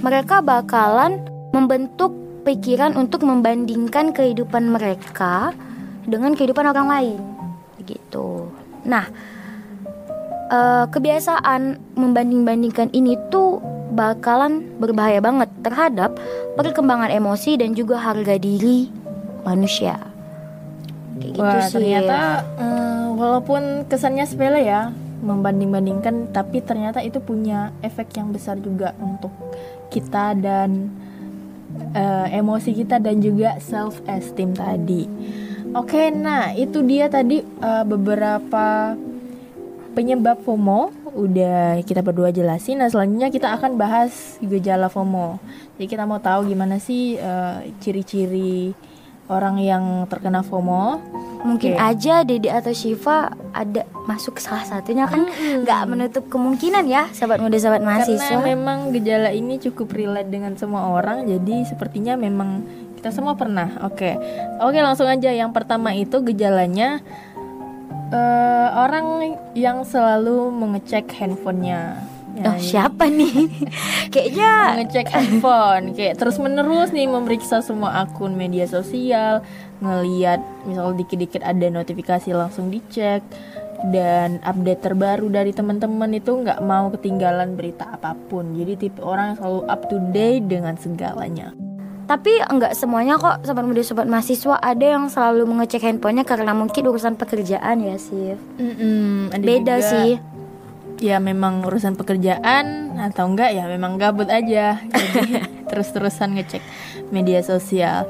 mereka 0.00 0.40
bakalan 0.40 1.20
membentuk 1.52 2.21
pikiran 2.42 2.98
untuk 2.98 3.22
membandingkan 3.22 4.10
kehidupan 4.10 4.74
mereka 4.74 5.54
dengan 6.06 6.34
kehidupan 6.34 6.66
orang 6.66 6.88
lain 6.90 7.20
gitu. 7.86 8.50
Nah, 8.86 9.06
uh, 10.50 10.84
kebiasaan 10.90 11.78
membanding-bandingkan 11.94 12.90
ini 12.94 13.18
tuh 13.30 13.62
bakalan 13.92 14.72
berbahaya 14.80 15.20
banget 15.20 15.50
terhadap 15.60 16.16
perkembangan 16.56 17.12
emosi 17.12 17.60
dan 17.60 17.76
juga 17.76 18.00
harga 18.00 18.38
diri 18.38 18.88
manusia. 19.44 19.98
Kayak 21.18 21.32
gitu 21.36 21.42
Wah, 21.42 21.62
sih. 21.68 21.74
ternyata 21.76 22.18
uh, 22.58 23.06
walaupun 23.14 23.86
kesannya 23.86 24.24
sepele 24.26 24.64
ya 24.64 24.90
membanding-bandingkan, 25.22 26.34
tapi 26.34 26.58
ternyata 26.66 26.98
itu 26.98 27.22
punya 27.22 27.70
efek 27.86 28.10
yang 28.18 28.34
besar 28.34 28.58
juga 28.58 28.90
untuk 28.98 29.30
kita 29.94 30.34
dan 30.34 30.90
uh, 31.94 32.26
emosi 32.30 32.70
kita 32.76 32.98
dan 33.02 33.20
juga 33.20 33.58
self 33.60 34.00
esteem 34.08 34.56
tadi. 34.56 35.08
Oke, 35.72 35.96
okay, 35.96 36.06
nah 36.12 36.52
itu 36.52 36.84
dia 36.84 37.08
tadi 37.08 37.40
uh, 37.40 37.84
beberapa 37.88 38.92
penyebab 39.96 40.40
FOMO 40.44 40.92
udah 41.12 41.80
kita 41.84 42.00
berdua 42.00 42.32
jelasin. 42.32 42.80
Nah 42.80 42.88
selanjutnya 42.88 43.28
kita 43.28 43.52
akan 43.56 43.76
bahas 43.76 44.40
gejala 44.40 44.88
FOMO. 44.88 45.40
Jadi 45.76 45.86
kita 45.88 46.04
mau 46.08 46.20
tahu 46.20 46.48
gimana 46.48 46.80
sih 46.80 47.20
uh, 47.20 47.60
ciri-ciri 47.80 48.72
orang 49.32 49.56
yang 49.56 50.04
terkena 50.06 50.44
FOMO 50.44 51.00
mungkin 51.42 51.74
okay. 51.74 51.90
aja 51.90 52.22
Dede 52.22 52.52
atau 52.52 52.70
Shiva 52.70 53.34
ada 53.50 53.82
masuk 54.06 54.38
salah 54.38 54.62
satunya 54.62 55.10
kan 55.10 55.26
nggak 55.66 55.80
hmm. 55.82 55.90
menutup 55.90 56.24
kemungkinan 56.30 56.86
ya 56.86 57.10
sahabat 57.10 57.42
muda 57.42 57.58
sahabat 57.58 57.82
mahasiswa 57.82 58.22
karena 58.22 58.46
memang 58.54 58.78
gejala 58.94 59.30
ini 59.34 59.58
cukup 59.58 59.90
relate 59.94 60.30
dengan 60.30 60.54
semua 60.54 60.94
orang 60.94 61.26
jadi 61.26 61.66
sepertinya 61.66 62.14
memang 62.14 62.62
kita 62.98 63.10
semua 63.10 63.34
pernah 63.34 63.82
oke 63.82 63.98
okay. 63.98 64.14
oke 64.62 64.70
okay, 64.70 64.80
langsung 64.86 65.10
aja 65.10 65.34
yang 65.34 65.50
pertama 65.50 65.90
itu 65.90 66.22
gejalanya 66.22 67.02
uh, 68.14 68.68
orang 68.86 69.34
yang 69.58 69.82
selalu 69.82 70.54
mengecek 70.54 71.10
handphonenya 71.18 72.11
Ya, 72.32 72.48
oh, 72.48 72.56
siapa 72.56 73.12
nih? 73.12 73.52
Kayaknya 74.12 74.50
ngecek 74.80 75.08
handphone, 75.12 75.92
kayak 75.92 76.16
terus 76.16 76.40
menerus 76.40 76.88
nih 76.88 77.04
memeriksa 77.04 77.60
semua 77.60 78.08
akun 78.08 78.32
media 78.40 78.64
sosial, 78.64 79.44
ngeliat 79.84 80.40
misal 80.64 80.96
dikit-dikit 80.96 81.44
ada 81.44 81.68
notifikasi 81.68 82.32
langsung 82.32 82.72
dicek 82.72 83.20
dan 83.92 84.40
update 84.46 84.80
terbaru 84.80 85.28
dari 85.28 85.52
teman-teman 85.52 86.16
itu 86.16 86.32
nggak 86.40 86.64
mau 86.64 86.88
ketinggalan 86.94 87.52
berita 87.52 88.00
apa 88.00 88.16
pun. 88.32 88.56
Jadi 88.56 88.88
tipe 88.88 89.04
orang 89.04 89.34
yang 89.34 89.38
selalu 89.42 89.60
up 89.68 89.80
to 89.92 89.96
date 90.16 90.46
dengan 90.48 90.74
segalanya. 90.80 91.52
Tapi 92.08 92.32
enggak 92.48 92.72
semuanya 92.72 93.20
kok 93.20 93.44
sobat 93.44 93.64
muda 93.64 93.84
sobat 93.84 94.08
mahasiswa 94.08 94.56
ada 94.56 94.84
yang 94.84 95.12
selalu 95.12 95.48
mengecek 95.48 95.84
handphonenya 95.84 96.24
karena 96.24 96.56
mungkin 96.56 96.88
urusan 96.88 97.20
pekerjaan 97.20 97.76
ya 97.84 97.96
sih. 98.00 98.36
Mm 98.56 98.72
-mm, 98.72 99.16
Beda 99.40 99.76
juga, 99.80 99.90
sih 99.92 100.31
ya 101.02 101.18
memang 101.18 101.66
urusan 101.66 101.98
pekerjaan 101.98 102.94
atau 102.96 103.26
enggak 103.26 103.50
ya 103.50 103.66
memang 103.66 103.98
gabut 103.98 104.30
aja. 104.30 104.78
Jadi 104.78 105.42
terus-terusan 105.70 106.38
ngecek 106.38 106.62
media 107.10 107.42
sosial. 107.42 108.06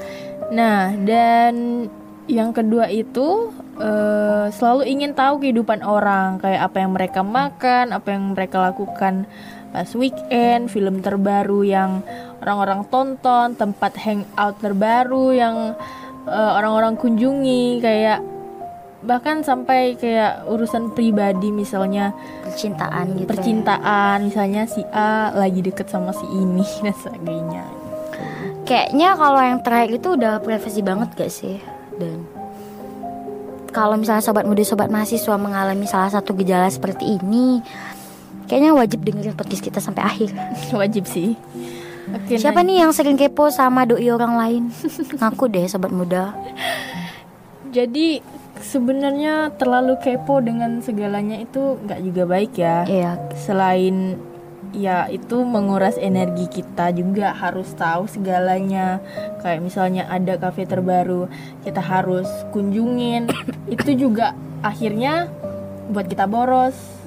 Nah 0.53 0.93
dan 1.01 1.89
yang 2.29 2.55
kedua 2.55 2.87
itu 2.93 3.51
uh, 3.81 4.47
selalu 4.53 4.87
ingin 4.93 5.17
tahu 5.17 5.41
kehidupan 5.41 5.81
orang. 5.81 6.39
Kayak 6.39 6.71
apa 6.71 6.77
yang 6.85 6.93
mereka 6.93 7.21
makan 7.25 7.97
apa 7.97 8.09
yang 8.13 8.37
mereka 8.37 8.61
lakukan 8.61 9.25
pas 9.73 9.89
weekend 9.97 10.69
film 10.69 11.01
terbaru 11.01 11.65
yang 11.65 12.05
orang-orang 12.45 12.85
tonton 12.93 13.57
tempat 13.57 13.97
hangout 13.97 14.61
terbaru 14.61 15.33
yang 15.33 15.57
uh, 16.29 16.53
orang-orang 16.61 16.95
kunjungi. 17.01 17.81
Kayak 17.81 18.32
bahkan 19.03 19.43
sampai 19.43 19.99
kayak 19.99 20.47
urusan 20.47 20.95
pribadi 20.95 21.51
misalnya 21.51 22.15
percintaan 22.47 23.19
gitu 23.19 23.27
ya. 23.27 23.31
percintaan 23.35 24.17
ya. 24.23 24.27
misalnya 24.31 24.63
si 24.71 24.83
A 24.95 25.35
lagi 25.35 25.59
deket 25.59 25.91
sama 25.91 26.15
si 26.15 26.27
ini 26.31 26.63
dan 26.87 26.95
sebagainya 26.95 27.65
kayaknya 28.63 29.19
kalau 29.19 29.43
yang 29.43 29.61
terakhir 29.61 29.91
itu 29.99 30.09
udah 30.15 30.39
privasi 30.39 30.81
banget 30.87 31.09
gak 31.19 31.33
sih 31.35 31.59
dan 31.99 32.23
kalau 33.75 33.99
misalnya 33.99 34.23
sobat 34.23 34.47
muda 34.47 34.63
sobat 34.63 34.93
mahasiswa 34.93 35.35
mengalami 35.35 35.89
salah 35.91 36.13
satu 36.13 36.37
gejala 36.39 36.71
seperti 36.71 37.19
ini 37.19 37.59
kayaknya 38.47 38.77
wajib 38.77 39.01
dengerin 39.03 39.35
podcast 39.35 39.65
kita 39.65 39.81
sampai 39.81 40.05
akhir 40.05 40.31
Wajib 40.81 41.09
sih. 41.09 41.33
Oke, 42.13 42.37
siapa 42.37 42.61
nah, 42.61 42.69
nih 42.69 42.77
yang 42.85 42.93
sering 42.93 43.17
kepo 43.17 43.49
sama 43.49 43.89
doi 43.89 44.13
orang 44.13 44.35
lain 44.37 44.63
ngaku 45.23 45.49
deh 45.49 45.65
sobat 45.65 45.89
muda 45.95 46.37
Jadi 47.73 48.21
sebenarnya 48.63 49.51
terlalu 49.59 49.99
kepo 49.99 50.39
dengan 50.39 50.79
segalanya 50.81 51.43
itu 51.43 51.77
nggak 51.83 52.01
juga 52.01 52.23
baik 52.25 52.53
ya. 52.57 52.87
iya 52.87 53.13
Selain 53.35 54.17
ya 54.73 55.05
itu 55.13 55.45
menguras 55.45 56.01
energi 56.01 56.49
kita 56.49 56.95
juga 56.95 57.35
harus 57.35 57.69
tahu 57.75 58.09
segalanya. 58.09 59.03
Kayak 59.43 59.61
misalnya 59.61 60.09
ada 60.09 60.39
kafe 60.39 60.65
terbaru, 60.65 61.29
kita 61.67 61.83
harus 61.83 62.31
kunjungin. 62.55 63.29
itu 63.75 64.09
juga 64.09 64.33
akhirnya 64.63 65.29
buat 65.91 66.07
kita 66.09 66.31
boros. 66.31 67.02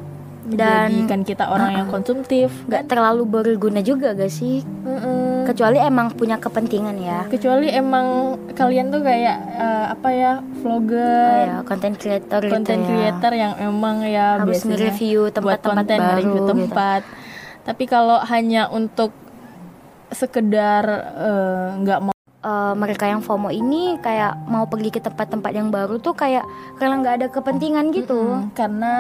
Dan- 0.45 0.93
menjadikan 0.93 1.21
kita 1.21 1.43
orang 1.47 1.71
yang 1.73 1.87
konsumtif. 1.89 2.53
nggak 2.65 2.85
terlalu 2.85 3.23
berguna 3.25 3.81
juga 3.81 4.13
gak 4.13 4.29
sih 4.29 4.61
Mm-mm. 4.61 5.43
kecuali 5.43 5.77
emang 5.77 6.09
punya 6.11 6.37
kepentingan 6.37 6.95
ya 6.97 7.25
kecuali 7.25 7.67
emang 7.67 8.07
kalian 8.51 8.89
tuh 8.89 9.01
kayak 9.01 9.37
eh, 9.57 9.85
apa 9.89 10.09
ya 10.09 10.33
vlogger 10.55 11.33
ya 11.43 11.57
konten 11.63 11.93
creator 11.93 12.41
konten 12.45 12.77
gitu 12.77 12.85
ya. 12.85 13.09
creator 13.09 13.31
yang 13.33 13.53
emang 13.59 14.01
ya 14.01 14.37
Harus 14.37 14.61
nge-review 14.61 15.29
tempat-tempat 15.29 15.85
baru 15.87 16.21
gitu. 16.31 16.45
tempat 16.47 17.01
tapi 17.61 17.83
kalau 17.85 18.21
hanya 18.21 18.69
untuk 18.69 19.09
sekedar 20.11 20.83
eh, 21.17 21.67
nggak 21.79 21.99
mau 22.01 22.13
Eh, 22.45 22.73
mereka 22.77 23.09
yang 23.09 23.25
FOMO 23.25 23.49
ini 23.49 23.97
kayak 23.97 24.45
mau 24.45 24.69
pergi 24.69 24.93
ke 24.93 25.01
tempat-tempat 25.01 25.49
yang 25.49 25.73
baru 25.73 25.97
tuh 25.97 26.13
kayak 26.13 26.45
karena 26.77 27.01
nggak 27.01 27.15
ada 27.17 27.27
kepentingan 27.33 27.89
gitu 27.89 28.21
Mm, 28.37 28.53
karena 28.53 28.93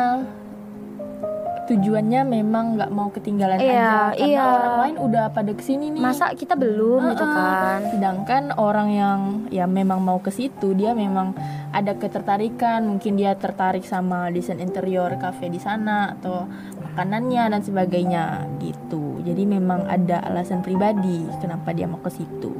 tujuannya 1.65 2.21
memang 2.23 2.77
nggak 2.77 2.91
mau 2.93 3.09
ketinggalan 3.09 3.57
Iya, 3.57 4.13
aja 4.13 4.17
karena 4.17 4.29
iya. 4.29 4.45
orang 4.45 4.75
lain 4.85 4.95
udah 5.01 5.25
pada 5.33 5.51
ke 5.51 5.63
sini 5.65 5.89
nih 5.91 6.01
masa 6.01 6.31
kita 6.37 6.53
belum 6.53 7.01
gitu 7.13 7.25
Heeh. 7.25 7.35
kan 7.35 7.79
Sedangkan 7.89 8.43
orang 8.55 8.89
yang 8.93 9.19
ya 9.49 9.65
memang 9.65 10.01
mau 10.01 10.21
ke 10.21 10.29
situ, 10.29 10.77
dia 10.77 10.93
memang 10.93 11.33
ada 11.73 11.97
ketertarikan, 11.97 12.85
mungkin 12.87 13.17
dia 13.19 13.35
tertarik 13.35 13.83
sama 13.83 14.31
desain 14.31 14.61
interior 14.61 15.11
kafe 15.19 15.51
di 15.51 15.59
sana 15.59 16.15
atau 16.15 16.47
makanannya 16.81 17.51
dan 17.51 17.61
sebagainya 17.61 18.23
gitu. 18.63 19.19
Jadi 19.25 19.43
memang 19.43 19.83
ada 19.89 20.23
alasan 20.23 20.63
pribadi 20.63 21.27
kenapa 21.43 21.75
dia 21.75 21.89
mau 21.89 21.99
ke 21.99 22.11
situ. 22.13 22.53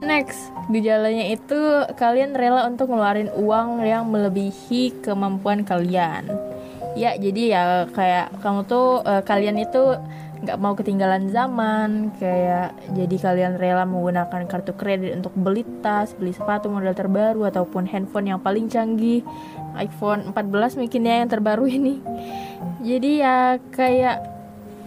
Next, 0.00 0.48
gejalanya 0.72 1.28
itu 1.28 1.60
kalian 2.00 2.32
rela 2.32 2.64
untuk 2.64 2.88
ngeluarin 2.88 3.28
uang 3.36 3.84
yang 3.84 4.08
melebihi 4.08 5.04
kemampuan 5.04 5.60
kalian. 5.60 6.49
Ya, 6.98 7.14
jadi 7.14 7.42
ya 7.54 7.62
kayak 7.94 8.42
kamu 8.42 8.66
tuh 8.66 9.02
eh, 9.06 9.22
kalian 9.22 9.56
itu 9.62 9.98
nggak 10.40 10.56
mau 10.56 10.72
ketinggalan 10.72 11.28
zaman, 11.28 12.16
kayak 12.16 12.72
jadi 12.96 13.16
kalian 13.20 13.52
rela 13.60 13.84
menggunakan 13.84 14.48
kartu 14.48 14.72
kredit 14.72 15.12
untuk 15.20 15.36
beli 15.36 15.68
tas, 15.84 16.16
beli 16.16 16.32
sepatu 16.32 16.72
model 16.72 16.96
terbaru 16.96 17.44
ataupun 17.44 17.84
handphone 17.84 18.32
yang 18.32 18.40
paling 18.40 18.72
canggih, 18.72 19.20
iPhone 19.76 20.32
14 20.32 20.80
mungkin 20.80 21.04
ya 21.04 21.14
yang 21.20 21.30
terbaru 21.30 21.68
ini. 21.68 22.00
Jadi 22.80 23.20
ya 23.20 23.60
kayak 23.68 24.24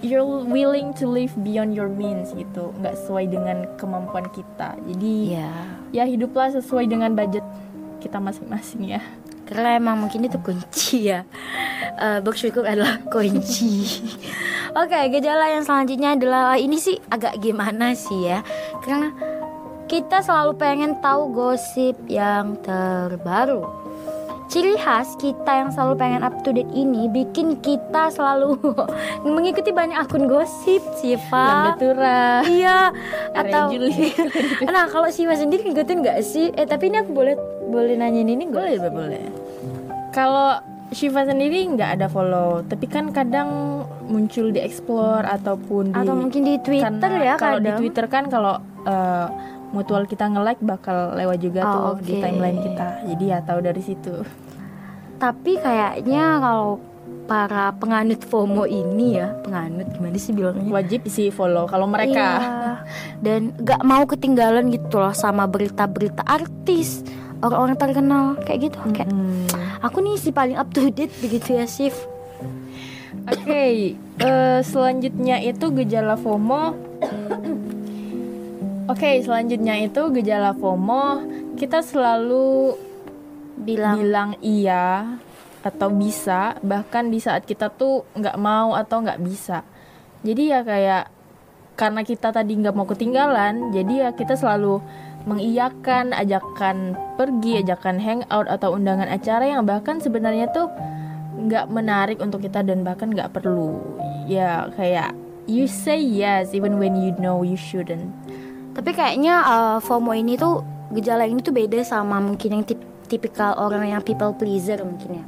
you're 0.01 0.25
willing 0.25 0.89
to 0.97 1.05
live 1.05 1.31
beyond 1.45 1.77
your 1.77 1.87
means 1.87 2.33
gitu, 2.33 2.73
nggak 2.81 2.97
sesuai 3.05 3.29
dengan 3.29 3.69
kemampuan 3.77 4.25
kita. 4.33 4.73
Jadi 4.89 5.37
ya 5.37 5.53
ya 5.93 6.03
hiduplah 6.09 6.49
sesuai 6.49 6.89
dengan 6.89 7.13
budget 7.13 7.45
kita 8.01 8.17
masing-masing 8.17 8.97
ya. 8.97 9.01
Karena 9.53 9.77
emang 9.77 10.01
mungkin 10.01 10.25
itu 10.25 10.41
kunci 10.41 11.13
ya. 11.13 11.23
Eh, 12.01 12.19
bersyukur 12.25 12.65
adalah 12.65 12.97
kunci. 13.07 13.85
Oke 14.81 14.97
gejala 15.13 15.53
yang 15.53 15.61
selanjutnya 15.61 16.17
adalah 16.17 16.57
ini 16.57 16.81
sih 16.81 16.97
agak 17.13 17.37
gimana 17.37 17.93
sih 17.93 18.33
ya. 18.33 18.41
Karena 18.81 19.13
kita 19.85 20.25
selalu 20.25 20.57
pengen 20.57 20.97
tahu 21.05 21.29
gosip 21.29 21.93
yang 22.09 22.57
terbaru. 22.65 23.61
Ciri 24.49 24.77
khas 24.77 25.17
kita 25.17 25.49
yang 25.49 25.69
selalu 25.73 25.93
pengen 25.97 26.21
up 26.21 26.33
to 26.45 26.53
date 26.53 26.69
ini 26.73 27.09
bikin 27.09 27.57
kita 27.61 28.13
selalu 28.13 28.57
mengikuti 29.25 29.73
banyak 29.73 29.97
akun 29.97 30.29
gosip, 30.29 30.81
Siva. 30.97 31.73
Tura, 31.77 32.41
Iya, 32.45 32.93
atau 33.39 33.69
nah 34.69 34.85
kalau 34.89 35.09
Siva 35.09 35.33
sendiri 35.33 35.69
ngikutin 35.69 36.05
nggak 36.05 36.19
sih? 36.21 36.53
Eh 36.53 36.65
tapi 36.69 36.89
ini 36.89 37.01
aku 37.01 37.13
boleh 37.13 37.33
boleh 37.69 37.97
nanyain 37.97 38.29
ini 38.29 38.45
boleh 38.45 38.77
boleh, 38.77 38.93
boleh. 38.93 39.42
Kalau 40.13 40.61
Shiva 40.93 41.25
sendiri 41.25 41.65
nggak 41.65 41.97
ada 41.97 42.05
follow, 42.05 42.61
tapi 42.63 42.85
kan 42.85 43.09
kadang 43.09 43.81
muncul 44.05 44.53
di 44.53 44.61
explore 44.61 45.25
ataupun 45.25 45.89
di 45.89 45.97
Atau 45.97 46.13
mungkin 46.13 46.45
di 46.45 46.61
Twitter 46.61 46.93
karena 47.01 47.25
ya 47.25 47.35
kalau 47.35 47.57
di. 47.57 47.73
Twitter 47.73 48.05
kan 48.05 48.29
kalau 48.29 48.61
eh, 48.85 49.27
mutual 49.73 50.05
kita 50.05 50.29
nge-like 50.29 50.61
bakal 50.61 51.17
lewat 51.17 51.41
juga 51.41 51.65
Oh, 51.65 51.97
tuh 51.97 52.05
di 52.05 52.13
oke. 52.13 52.21
timeline 52.21 52.61
kita. 52.61 53.09
Jadi 53.09 53.23
ya 53.25 53.41
tahu 53.41 53.59
dari 53.59 53.81
situ. 53.81 54.21
Tapi 55.17 55.57
kayaknya 55.57 56.37
kalau 56.37 56.77
para 57.23 57.73
penganut 57.73 58.21
FOMO 58.21 58.67
ini 58.67 59.17
ya, 59.17 59.33
penganut 59.41 59.87
gimana 59.89 60.19
sih 60.19 60.29
bilangnya? 60.29 60.69
Wajib 60.69 61.07
sih 61.07 61.31
follow 61.31 61.65
kalau 61.65 61.87
mereka. 61.87 62.21
Iya. 62.37 62.73
Dan 63.17 63.55
gak 63.57 63.81
mau 63.81 64.03
ketinggalan 64.03 64.69
gitu 64.69 64.99
loh 64.99 65.15
sama 65.15 65.47
berita-berita 65.47 66.21
artis, 66.21 67.01
orang-orang 67.43 67.75
terkenal 67.75 68.25
kayak 68.47 68.71
gitu. 68.71 68.79
Kayak 68.95 69.11
Hmm. 69.11 69.45
aku 69.83 69.99
nih 69.99 70.15
si 70.15 70.31
paling 70.31 70.55
up 70.55 70.71
to 70.71 70.87
date 70.87 71.11
begitu 71.19 71.59
ya, 71.59 71.67
Sif. 71.67 72.07
Oke, 73.27 73.95
eh, 73.99 74.59
selanjutnya 74.63 75.43
itu 75.43 75.65
gejala 75.83 76.15
FOMO. 76.15 76.75
Oke, 78.91 79.19
selanjutnya 79.23 79.79
itu 79.79 80.01
gejala 80.15 80.55
FOMO. 80.55 81.23
Kita 81.55 81.79
selalu 81.79 82.75
Bilang 83.53 84.01
bilang 84.01 84.31
iya 84.41 85.15
atau 85.63 85.87
bisa, 85.87 86.59
bahkan 86.59 87.07
di 87.07 87.21
saat 87.21 87.47
kita 87.47 87.71
tuh 87.71 88.03
nggak 88.17 88.35
mau 88.35 88.75
atau 88.75 88.99
nggak 88.99 89.21
bisa. 89.23 89.63
Jadi 90.25 90.51
ya 90.51 90.65
kayak 90.65 91.07
karena 91.79 92.01
kita 92.03 92.33
tadi 92.35 92.59
nggak 92.59 92.75
mau 92.75 92.83
ketinggalan, 92.89 93.71
jadi 93.71 93.93
ya 93.93 94.09
kita 94.11 94.35
selalu 94.35 94.83
mengiyakan 95.23 96.11
ajakan 96.11 96.99
pergi, 97.15 97.63
ajakan 97.63 97.99
hangout 97.99 98.47
atau 98.51 98.75
undangan 98.75 99.07
acara 99.07 99.47
yang 99.47 99.63
bahkan 99.63 100.03
sebenarnya 100.03 100.51
tuh 100.51 100.67
nggak 101.33 101.71
menarik 101.71 102.17
untuk 102.19 102.43
kita 102.43 102.61
dan 102.63 102.83
bahkan 102.83 103.11
nggak 103.11 103.31
perlu. 103.31 103.79
Ya 104.27 104.67
kayak 104.75 105.15
you 105.47 105.67
say 105.67 105.99
yes 105.99 106.51
even 106.51 106.79
when 106.79 106.95
you 106.99 107.15
know 107.19 107.41
you 107.43 107.55
shouldn't. 107.55 108.11
Tapi 108.73 108.91
kayaknya 108.91 109.43
uh, 109.43 109.77
FOMO 109.79 110.17
ini 110.17 110.35
tuh 110.35 110.65
gejala 110.91 111.25
ini 111.25 111.39
tuh 111.39 111.53
beda 111.53 111.81
sama 111.85 112.19
mungkin 112.19 112.61
yang 112.61 112.65
tip- 112.65 112.87
tipikal 113.07 113.55
orang 113.57 113.85
yang 113.89 114.01
people 114.01 114.33
pleaser 114.35 114.81
mungkin 114.81 115.23
ya. 115.23 115.25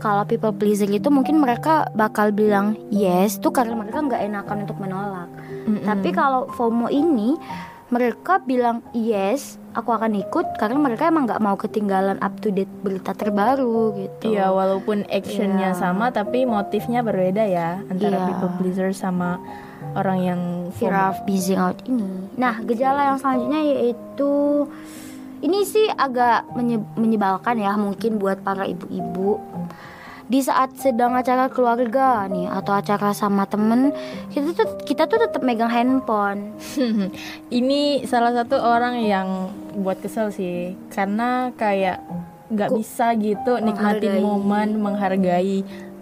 Kalau 0.00 0.24
people 0.24 0.56
pleaser 0.56 0.88
itu 0.88 1.12
mungkin 1.12 1.44
mereka 1.44 1.84
bakal 1.92 2.32
bilang 2.32 2.72
yes 2.88 3.36
tuh 3.36 3.52
karena 3.52 3.76
mereka 3.76 4.00
nggak 4.00 4.20
enakan 4.32 4.64
untuk 4.64 4.80
menolak. 4.80 5.28
Tapi 5.84 6.08
kalau 6.16 6.48
FOMO 6.56 6.88
ini 6.88 7.36
mereka 7.90 8.38
bilang 8.40 8.86
yes 8.90 9.58
aku 9.70 9.90
akan 9.90 10.14
ikut 10.16 10.58
karena 10.58 10.78
mereka 10.78 11.06
emang 11.06 11.26
nggak 11.26 11.38
mau 11.38 11.54
ketinggalan 11.54 12.18
up 12.18 12.34
to 12.38 12.50
date 12.50 12.70
berita 12.82 13.10
terbaru 13.12 13.94
gitu. 13.94 14.34
Iya, 14.34 14.50
walaupun 14.50 15.06
actionnya 15.06 15.74
Iya. 15.74 15.78
sama 15.78 16.10
tapi 16.10 16.42
motifnya 16.42 17.02
berbeda 17.02 17.44
ya 17.44 17.82
antara 17.86 18.16
Iya. 18.16 18.26
people 18.30 18.50
pleaser 18.58 18.90
sama 18.90 19.38
orang 19.94 20.18
yang 20.20 20.40
fear 20.74 20.94
of 20.94 21.18
missing 21.24 21.58
out 21.58 21.78
ini. 21.84 22.30
Nah, 22.34 22.62
gejala 22.62 23.10
yang 23.10 23.18
selanjutnya 23.18 23.60
yaitu 23.64 24.32
ini 25.40 25.64
sih 25.64 25.86
agak 25.88 26.46
menye- 26.52 26.84
menyebalkan 26.94 27.58
ya 27.58 27.74
mungkin 27.74 28.18
buat 28.18 28.42
para 28.42 28.66
ibu-ibu. 28.66 29.38
Di 30.30 30.38
saat 30.46 30.78
sedang 30.78 31.18
acara 31.18 31.50
keluarga 31.50 32.30
nih 32.30 32.46
atau 32.46 32.70
acara 32.78 33.10
sama 33.10 33.50
temen, 33.50 33.90
kita 34.30 34.54
tuh 34.54 34.68
kita 34.86 35.10
tuh 35.10 35.18
tetap 35.26 35.42
megang 35.42 35.66
handphone. 35.66 36.54
Ini 37.58 38.06
salah 38.06 38.30
satu 38.30 38.62
orang 38.62 39.02
yang 39.02 39.50
buat 39.74 39.98
kesel 39.98 40.30
sih 40.30 40.78
karena 40.94 41.50
kayak 41.58 41.98
nggak 42.50 42.70
bisa 42.78 43.14
gitu 43.18 43.58
nikmatin 43.58 44.18
menghargai. 44.18 44.22
momen 44.22 44.68
menghargai 44.78 45.58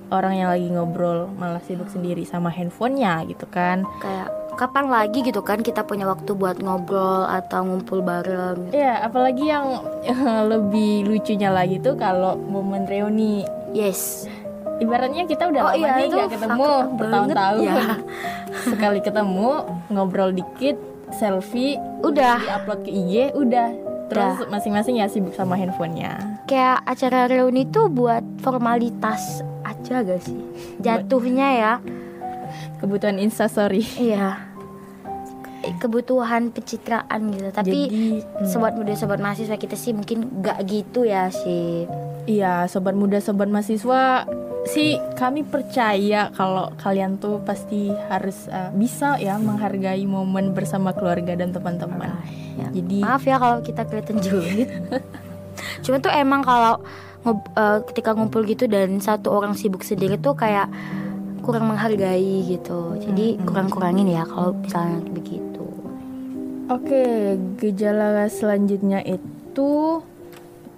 orang 0.08 0.40
yang 0.40 0.48
lagi 0.48 0.68
ngobrol 0.72 1.28
malah 1.36 1.60
sibuk 1.64 1.88
sendiri 1.88 2.24
sama 2.28 2.52
handphonenya 2.52 3.24
gitu 3.28 3.48
kan. 3.48 3.88
Kayak 4.00 4.28
kapan 4.58 4.90
lagi 4.90 5.22
gitu 5.22 5.40
kan 5.40 5.62
kita 5.62 5.86
punya 5.86 6.04
waktu 6.04 6.34
buat 6.34 6.58
ngobrol 6.58 7.24
atau 7.24 7.62
ngumpul 7.62 8.02
bareng. 8.02 8.74
Iya, 8.74 9.06
apalagi 9.06 9.44
yang 9.46 9.86
lebih 10.52 11.06
lucunya 11.06 11.48
lagi 11.48 11.78
tuh 11.78 11.94
kalau 11.94 12.34
momen 12.34 12.84
reuni 12.90 13.46
Yes. 13.72 14.28
ibaratnya 14.78 15.26
kita 15.26 15.50
udah 15.50 15.58
Oh 15.58 15.70
lama 15.74 15.80
iya, 15.82 15.90
nih 15.98 16.06
itu 16.06 16.14
nggak 16.14 16.32
ketemu 16.38 16.70
bertahun-tahun 16.94 17.60
ya. 17.66 17.82
sekali 18.62 19.00
ketemu 19.02 19.50
ngobrol 19.90 20.30
dikit 20.30 20.78
selfie, 21.12 21.80
Udah. 22.04 22.38
upload 22.62 22.84
ke 22.84 22.90
IG, 22.92 23.12
udah. 23.34 23.68
Terus 24.08 24.48
masing-masing 24.48 25.00
ya 25.00 25.06
sibuk 25.08 25.36
sama 25.36 25.56
handphonenya. 25.56 26.40
Kayak 26.48 26.80
acara 26.88 27.28
reuni 27.28 27.68
tuh 27.68 27.92
buat 27.92 28.24
formalitas 28.40 29.44
aja 29.64 30.00
gak 30.00 30.20
sih? 30.24 30.40
Jatuhnya 30.80 31.48
ya. 31.52 31.72
Kebutuhan 32.80 33.20
instastory. 33.20 33.84
Iya. 34.00 34.48
Kebutuhan 35.76 36.48
pencitraan 36.56 37.20
gitu. 37.36 37.48
Tapi 37.52 37.68
Jadi, 37.68 37.82
hmm. 38.24 38.48
sobat 38.48 38.72
muda 38.80 38.96
sobat 38.96 39.20
mahasiswa 39.20 39.60
kita 39.60 39.76
sih 39.76 39.92
mungkin 39.92 40.40
gak 40.40 40.64
gitu 40.64 41.04
ya 41.04 41.28
sih. 41.28 41.84
Iya, 42.28 42.68
sobat 42.68 42.92
muda, 42.92 43.24
sobat 43.24 43.48
mahasiswa 43.48 44.28
sih 44.68 45.00
kami 45.16 45.48
percaya 45.48 46.28
kalau 46.36 46.68
kalian 46.76 47.16
tuh 47.16 47.40
pasti 47.40 47.88
harus 48.12 48.52
uh, 48.52 48.68
bisa 48.76 49.16
ya 49.16 49.40
menghargai 49.40 50.04
momen 50.04 50.52
bersama 50.52 50.92
keluarga 50.92 51.32
dan 51.40 51.56
teman-teman. 51.56 52.12
Ya. 52.60 52.68
Jadi 52.76 53.00
Maaf 53.00 53.24
ya 53.24 53.40
kalau 53.40 53.64
kita 53.64 53.88
kelihatan 53.88 54.20
julid. 54.20 54.68
Cuma 55.84 56.04
tuh 56.04 56.12
emang 56.12 56.44
kalau 56.44 56.84
eh, 57.24 57.78
ketika 57.88 58.12
ngumpul 58.12 58.44
gitu 58.44 58.68
dan 58.68 59.00
satu 59.00 59.32
orang 59.32 59.56
sibuk 59.56 59.82
sendiri 59.82 60.20
tuh 60.20 60.36
kayak 60.36 60.68
kurang 61.40 61.72
menghargai 61.72 62.44
gitu. 62.44 62.98
Jadi 63.00 63.40
kurang-kurangin 63.40 64.04
ya 64.04 64.28
kalau 64.28 64.52
misalnya 64.52 65.00
begitu. 65.08 65.64
Oke, 66.68 67.34
gejala 67.56 68.28
selanjutnya 68.28 69.00
itu 69.00 70.02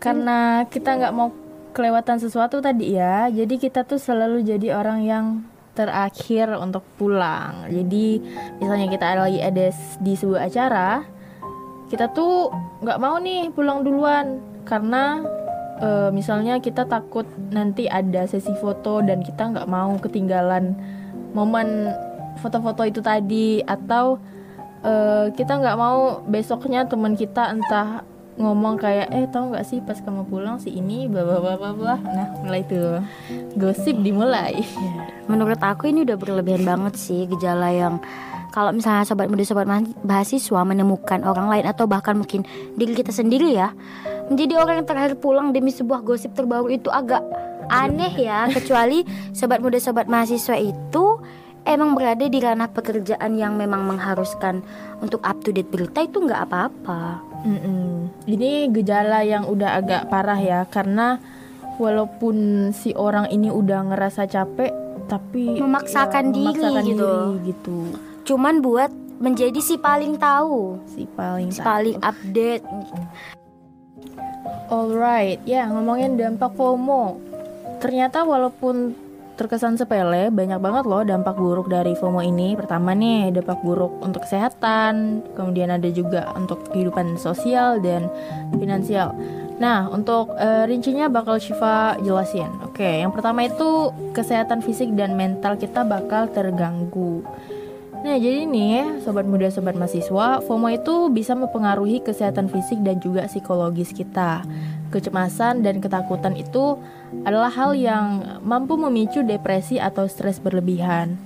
karena 0.01 0.65
kita 0.71 0.97
nggak 0.97 1.13
mau 1.13 1.29
kelewatan 1.71 2.19
sesuatu 2.19 2.59
tadi 2.59 2.99
ya, 2.99 3.31
jadi 3.31 3.55
kita 3.57 3.87
tuh 3.87 3.99
selalu 3.99 4.43
jadi 4.43 4.75
orang 4.75 5.01
yang 5.07 5.27
terakhir 5.75 6.51
untuk 6.59 6.83
pulang. 6.99 7.71
Jadi 7.71 8.21
misalnya 8.59 8.87
kita 8.91 9.07
lagi 9.17 9.41
ada 9.41 9.67
di 10.03 10.13
sebuah 10.13 10.51
acara, 10.51 11.07
kita 11.89 12.11
tuh 12.11 12.51
nggak 12.83 12.99
mau 13.01 13.17
nih 13.23 13.49
pulang 13.55 13.87
duluan. 13.87 14.43
Karena 14.67 15.25
eh, 15.81 16.11
misalnya 16.13 16.61
kita 16.61 16.85
takut 16.85 17.25
nanti 17.51 17.89
ada 17.89 18.27
sesi 18.29 18.53
foto 18.59 19.01
dan 19.01 19.25
kita 19.25 19.51
nggak 19.57 19.69
mau 19.71 19.97
ketinggalan 19.99 20.77
momen 21.33 21.91
foto-foto 22.45 22.85
itu 22.85 23.01
tadi. 23.01 23.63
Atau 23.65 24.21
eh, 24.85 25.33
kita 25.33 25.57
nggak 25.59 25.79
mau 25.79 26.21
besoknya 26.27 26.85
teman 26.85 27.15
kita 27.17 27.57
entah 27.57 28.05
ngomong 28.41 28.81
kayak 28.81 29.13
eh 29.13 29.29
tahu 29.29 29.53
nggak 29.53 29.69
sih 29.69 29.85
pas 29.85 30.01
kamu 30.01 30.25
pulang 30.25 30.57
si 30.57 30.73
ini 30.73 31.05
bla 31.05 31.23
bla 31.29 31.61
bla 31.61 31.77
bla 31.77 31.97
nah 32.01 32.33
mulai 32.41 32.65
tuh 32.65 33.05
gosip 33.61 34.01
dimulai. 34.01 34.65
Menurut 35.29 35.61
aku 35.61 35.93
ini 35.93 36.09
udah 36.09 36.17
berlebihan 36.17 36.65
banget 36.65 36.97
sih 36.97 37.29
gejala 37.29 37.69
yang 37.69 38.01
kalau 38.51 38.75
misalnya 38.75 39.07
sobat 39.07 39.31
muda 39.31 39.45
sobat 39.47 39.69
ma- 39.69 39.95
mahasiswa 40.03 40.61
menemukan 40.65 41.23
orang 41.23 41.53
lain 41.53 41.69
atau 41.69 41.87
bahkan 41.87 42.19
mungkin 42.19 42.43
diri 42.75 42.99
kita 42.99 43.15
sendiri 43.15 43.55
ya 43.55 43.71
menjadi 44.27 44.59
orang 44.59 44.83
yang 44.83 44.89
terakhir 44.89 45.15
pulang 45.21 45.53
demi 45.55 45.71
sebuah 45.71 46.03
gosip 46.03 46.33
terbaru 46.35 46.73
itu 46.73 46.89
agak 46.89 47.21
aneh 47.71 48.11
ya. 48.17 48.49
Kecuali 48.51 49.05
sobat 49.37 49.61
muda 49.61 49.79
sobat 49.79 50.09
mahasiswa 50.09 50.57
itu 50.57 51.05
emang 51.65 51.97
berada 51.97 52.25
di 52.25 52.39
ranah 52.39 52.69
pekerjaan 52.69 53.37
yang 53.37 53.57
memang 53.57 53.85
mengharuskan 53.85 54.61
untuk 55.01 55.21
up 55.23 55.41
to 55.43 55.51
date 55.51 55.69
berita 55.69 56.05
itu 56.05 56.21
nggak 56.21 56.43
apa-apa. 56.49 57.21
Mm-mm. 57.41 58.13
Ini 58.29 58.69
gejala 58.71 59.25
yang 59.25 59.49
udah 59.49 59.81
agak 59.81 60.13
parah 60.13 60.37
ya 60.37 60.69
karena 60.69 61.17
walaupun 61.81 62.69
si 62.77 62.93
orang 62.93 63.33
ini 63.33 63.49
udah 63.49 63.89
ngerasa 63.89 64.29
capek 64.29 64.69
tapi 65.09 65.57
Memaksakan 65.57 66.31
ya, 66.31 66.33
diri 66.37 66.61
memaksakan 66.61 66.85
gitu. 66.85 67.09
diri 67.09 67.49
gitu 67.49 67.77
Cuman 68.29 68.61
buat 68.61 68.93
menjadi 69.21 69.59
si 69.59 69.81
paling 69.81 70.21
tahu, 70.21 70.81
si 70.87 71.09
paling 71.09 71.49
si 71.49 71.59
tahu. 71.61 71.67
paling 71.67 71.97
update. 72.01 72.65
Alright, 74.71 75.43
ya 75.43 75.67
ngomongin 75.67 76.15
dampak 76.15 76.55
FOMO. 76.55 77.19
Ternyata 77.83 78.23
walaupun 78.23 78.95
terkesan 79.41 79.81
sepele, 79.81 80.29
banyak 80.29 80.61
banget 80.61 80.85
loh 80.85 81.01
dampak 81.01 81.41
buruk 81.41 81.73
dari 81.73 81.97
FOMO 81.97 82.21
ini. 82.21 82.53
Pertama 82.61 82.93
nih, 82.93 83.33
dampak 83.33 83.65
buruk 83.65 83.97
untuk 84.05 84.29
kesehatan, 84.29 85.25
kemudian 85.33 85.73
ada 85.73 85.89
juga 85.89 86.29
untuk 86.37 86.61
kehidupan 86.69 87.17
sosial 87.17 87.81
dan 87.81 88.13
finansial. 88.53 89.17
Nah, 89.57 89.89
untuk 89.89 90.37
eh, 90.37 90.69
rincinya 90.69 91.09
bakal 91.09 91.41
Shiva 91.41 91.97
jelasin. 92.05 92.53
Oke, 92.69 93.01
yang 93.01 93.17
pertama 93.17 93.49
itu 93.49 93.89
kesehatan 94.13 94.61
fisik 94.61 94.93
dan 94.93 95.17
mental 95.17 95.57
kita 95.57 95.89
bakal 95.89 96.29
terganggu. 96.29 97.25
Nah, 98.01 98.17
jadi 98.17 98.49
nih, 98.49 99.05
sobat 99.05 99.29
muda, 99.29 99.53
sobat 99.53 99.77
mahasiswa, 99.77 100.41
FOMO 100.41 100.73
itu 100.73 101.13
bisa 101.13 101.37
mempengaruhi 101.37 102.01
kesehatan 102.01 102.49
fisik 102.49 102.81
dan 102.81 102.97
juga 102.97 103.29
psikologis 103.29 103.93
kita. 103.93 104.41
Kecemasan 104.89 105.61
dan 105.61 105.85
ketakutan 105.85 106.33
itu 106.33 106.81
adalah 107.29 107.53
hal 107.53 107.77
yang 107.77 108.41
mampu 108.41 108.81
memicu 108.81 109.21
depresi 109.21 109.77
atau 109.77 110.09
stres 110.09 110.41
berlebihan. 110.41 111.21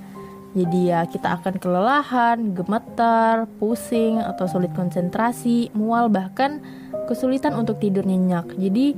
Jadi 0.54 0.90
ya 0.90 1.06
kita 1.06 1.38
akan 1.38 1.62
kelelahan, 1.62 2.54
gemetar, 2.54 3.46
pusing 3.62 4.18
atau 4.18 4.46
sulit 4.50 4.70
konsentrasi, 4.74 5.70
mual 5.74 6.10
bahkan 6.10 6.58
kesulitan 7.06 7.54
untuk 7.54 7.78
tidur 7.78 8.02
nyenyak. 8.02 8.50
Jadi 8.54 8.94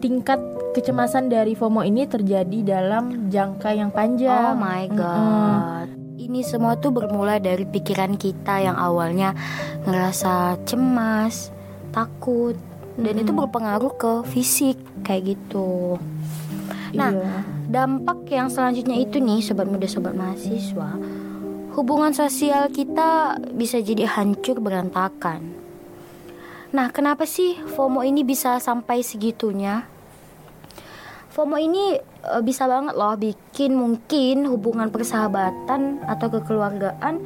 tingkat 0.00 0.40
kecemasan 0.72 1.28
dari 1.28 1.52
FOMO 1.52 1.84
ini 1.84 2.08
terjadi 2.08 2.64
dalam 2.64 3.28
jangka 3.28 3.76
yang 3.76 3.92
panjang. 3.92 4.56
Oh 4.56 4.56
my 4.56 4.84
god. 4.92 6.09
Ini 6.20 6.44
semua 6.44 6.76
tuh 6.76 6.92
bermula 6.92 7.40
dari 7.40 7.64
pikiran 7.64 8.20
kita 8.20 8.60
yang 8.60 8.76
awalnya 8.76 9.32
ngerasa 9.88 10.60
cemas, 10.68 11.48
takut, 11.96 12.60
dan 13.00 13.16
itu 13.16 13.32
berpengaruh 13.32 13.96
ke 13.96 14.12
fisik 14.28 14.76
kayak 15.00 15.32
gitu. 15.32 15.96
Nah, 16.92 17.16
Iya. 17.16 17.40
dampak 17.72 18.28
yang 18.28 18.52
selanjutnya 18.52 19.00
itu 19.00 19.16
nih 19.16 19.40
sobat 19.40 19.64
muda 19.64 19.88
sobat 19.88 20.12
mahasiswa, 20.12 21.00
hubungan 21.72 22.12
sosial 22.12 22.68
kita 22.68 23.40
bisa 23.56 23.80
jadi 23.80 24.04
hancur 24.04 24.60
berantakan. 24.60 25.56
Nah, 26.76 26.92
kenapa 26.92 27.24
sih 27.24 27.56
FOMO 27.56 28.04
ini 28.04 28.28
bisa 28.28 28.60
sampai 28.60 29.00
segitunya? 29.00 29.88
FOMO 31.40 31.56
ini 31.56 31.96
e, 31.96 32.36
bisa 32.44 32.68
banget 32.68 32.92
loh 33.00 33.16
bikin 33.16 33.72
mungkin 33.72 34.44
hubungan 34.44 34.92
persahabatan 34.92 36.04
atau 36.04 36.28
kekeluargaan 36.28 37.16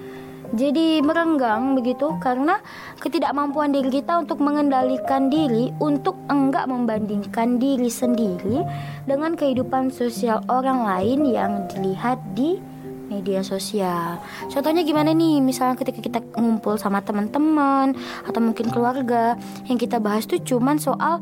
jadi 0.55 1.03
merenggang 1.03 1.75
begitu 1.75 2.15
karena 2.23 2.63
ketidakmampuan 3.03 3.75
diri 3.75 3.91
kita 3.91 4.23
untuk 4.23 4.39
mengendalikan 4.39 5.27
diri 5.27 5.75
untuk 5.83 6.15
enggak 6.31 6.71
membandingkan 6.71 7.59
diri 7.59 7.91
sendiri 7.91 8.63
dengan 9.03 9.35
kehidupan 9.35 9.91
sosial 9.91 10.47
orang 10.47 10.87
lain 10.87 11.27
yang 11.27 11.67
dilihat 11.75 12.23
di 12.39 12.63
media 13.11 13.43
sosial. 13.43 14.23
Contohnya 14.47 14.87
gimana 14.87 15.11
nih? 15.11 15.43
Misalnya 15.43 15.75
ketika 15.75 15.99
kita 15.99 16.21
ngumpul 16.39 16.79
sama 16.79 17.03
teman-teman 17.03 17.99
atau 18.23 18.39
mungkin 18.39 18.71
keluarga 18.71 19.35
yang 19.67 19.75
kita 19.75 19.99
bahas 19.99 20.23
tuh 20.23 20.39
cuman 20.39 20.79
soal 20.79 21.19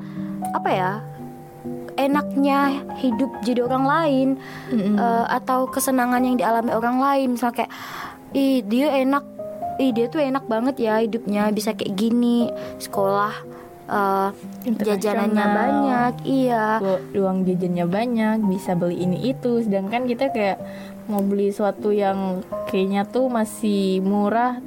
apa 0.52 0.68
ya? 0.68 1.11
Enaknya 1.96 2.86
hidup 3.00 3.30
jadi 3.44 3.64
orang 3.66 3.84
lain 3.84 4.28
eh, 4.72 5.24
atau 5.28 5.68
kesenangan 5.68 6.22
yang 6.24 6.36
dialami 6.38 6.72
orang 6.72 6.98
lain. 6.98 7.28
Misalnya 7.36 7.64
kayak 7.64 7.72
ih 8.32 8.64
dia 8.64 8.88
enak 9.04 9.24
ih 9.80 9.90
dia 9.92 10.06
tuh 10.08 10.20
enak 10.20 10.44
banget 10.48 10.76
ya 10.80 11.00
hidupnya 11.00 11.48
bisa 11.52 11.72
kayak 11.76 11.96
gini 11.96 12.48
sekolah 12.80 13.32
eh, 13.88 14.28
jajanannya 14.64 15.46
banyak. 15.52 16.12
Iya. 16.24 16.66
Uang 17.16 17.44
jajannya 17.44 17.86
banyak 17.88 18.36
bisa 18.48 18.72
beli 18.76 19.04
ini 19.04 19.32
itu. 19.32 19.60
Sedangkan 19.60 20.08
kita 20.08 20.32
kayak 20.32 20.58
mau 21.10 21.20
beli 21.20 21.50
sesuatu 21.50 21.90
yang 21.90 22.46
kayaknya 22.70 23.02
tuh 23.08 23.26
masih 23.26 23.98
murah 24.06 24.62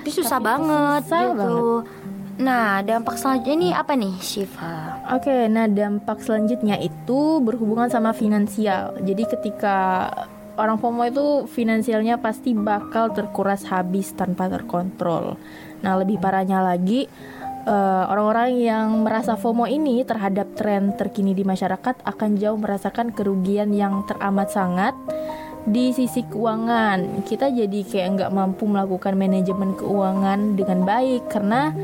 tapi 0.00 0.16
susah 0.16 0.40
Tapi 0.40 0.48
banget 0.48 1.02
susah 1.04 1.20
gitu. 1.20 1.36
banget. 1.36 1.99
Nah 2.40 2.80
dampak 2.80 3.20
selanjutnya 3.20 3.54
ini 3.54 3.68
apa 3.76 3.92
nih 3.92 4.16
Shiva 4.18 4.90
Oke, 5.10 5.50
nah 5.50 5.66
dampak 5.66 6.22
selanjutnya 6.22 6.78
itu 6.78 7.42
berhubungan 7.42 7.90
sama 7.90 8.14
finansial. 8.14 8.94
Jadi 9.02 9.26
ketika 9.26 10.06
orang 10.54 10.78
FOMO 10.78 11.02
itu 11.10 11.26
finansialnya 11.50 12.22
pasti 12.22 12.54
bakal 12.54 13.10
terkuras 13.10 13.66
habis 13.66 14.14
tanpa 14.14 14.46
terkontrol. 14.46 15.34
Nah, 15.82 15.98
lebih 15.98 16.22
parahnya 16.22 16.62
lagi 16.62 17.10
eh, 17.66 18.04
orang-orang 18.06 18.54
yang 18.60 19.02
merasa 19.02 19.34
FOMO 19.34 19.66
ini 19.66 20.06
terhadap 20.06 20.54
tren 20.54 20.94
terkini 20.94 21.34
di 21.34 21.42
masyarakat 21.42 22.06
akan 22.06 22.38
jauh 22.38 22.60
merasakan 22.60 23.10
kerugian 23.10 23.74
yang 23.74 24.06
teramat 24.06 24.54
sangat 24.54 24.94
di 25.66 25.90
sisi 25.90 26.22
keuangan. 26.22 27.26
Kita 27.26 27.50
jadi 27.50 27.82
kayak 27.82 28.08
nggak 28.14 28.30
mampu 28.30 28.68
melakukan 28.70 29.18
manajemen 29.18 29.74
keuangan 29.74 30.54
dengan 30.54 30.86
baik 30.86 31.26
karena 31.34 31.74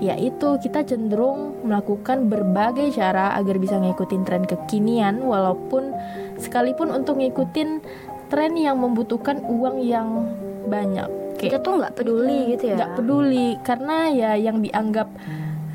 yaitu 0.00 0.56
kita 0.64 0.80
cenderung 0.82 1.60
melakukan 1.62 2.32
berbagai 2.32 2.96
cara 2.96 3.36
agar 3.36 3.60
bisa 3.60 3.76
ngikutin 3.76 4.22
tren 4.24 4.44
kekinian 4.48 5.20
walaupun 5.20 5.92
sekalipun 6.40 6.88
untuk 6.88 7.20
ngikutin 7.20 7.84
tren 8.32 8.56
yang 8.56 8.80
membutuhkan 8.80 9.44
uang 9.44 9.84
yang 9.84 10.24
banyak. 10.64 11.06
Kayak 11.36 11.44
kita 11.44 11.58
tuh 11.60 11.72
nggak 11.80 11.94
peduli 11.96 12.40
gitu 12.56 12.64
ya. 12.72 12.76
nggak 12.80 12.92
peduli 12.96 13.48
karena 13.60 13.96
ya 14.12 14.30
yang 14.36 14.64
dianggap 14.64 15.08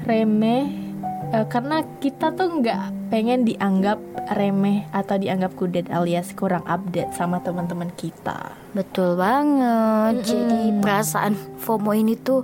remeh 0.06 0.66
eh, 1.34 1.46
karena 1.50 1.82
kita 2.02 2.34
tuh 2.34 2.62
nggak 2.62 3.10
pengen 3.14 3.46
dianggap 3.46 4.02
remeh 4.34 4.90
atau 4.90 5.22
dianggap 5.22 5.54
kudet 5.54 5.86
alias 5.94 6.34
kurang 6.34 6.66
update 6.66 7.14
sama 7.14 7.42
teman-teman 7.46 7.94
kita. 7.94 8.58
Betul 8.74 9.22
banget. 9.22 10.26
Jadi 10.26 10.74
perasaan 10.82 11.38
FOMO 11.62 11.94
ini 11.94 12.18
tuh 12.18 12.42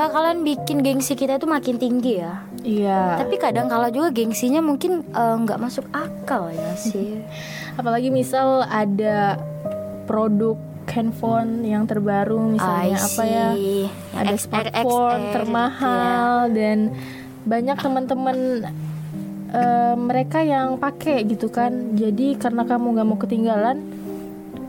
bakalan 0.00 0.40
bikin 0.40 0.80
gengsi 0.80 1.12
kita 1.12 1.36
tuh 1.36 1.52
makin 1.52 1.76
tinggi 1.76 2.24
ya. 2.24 2.40
Iya. 2.64 3.20
Tapi 3.20 3.36
kadang 3.36 3.68
kala 3.68 3.92
juga 3.92 4.08
gengsinya 4.08 4.64
mungkin 4.64 5.04
eh, 5.04 5.36
nggak 5.44 5.60
masuk 5.60 5.84
akal 5.92 6.48
ya 6.48 6.72
sih. 6.80 7.20
Apalagi 7.78 8.08
misal 8.08 8.64
ada 8.64 9.36
produk 10.08 10.56
handphone 10.90 11.62
yang 11.62 11.84
terbaru 11.84 12.56
misalnya 12.56 12.96
apa 12.96 13.22
ya. 13.28 13.48
Yang 13.54 13.92
ada 14.16 14.36
smartphone 14.40 15.22
termahal 15.36 16.48
dan 16.50 16.96
banyak 17.44 17.76
teman-teman 17.76 18.38
eh, 19.52 19.94
mereka 20.00 20.40
yang 20.40 20.80
pakai 20.80 21.28
gitu 21.28 21.52
kan. 21.52 21.92
Jadi 21.92 22.40
karena 22.40 22.64
kamu 22.64 22.96
nggak 22.96 23.06
mau 23.06 23.20
ketinggalan 23.20 23.84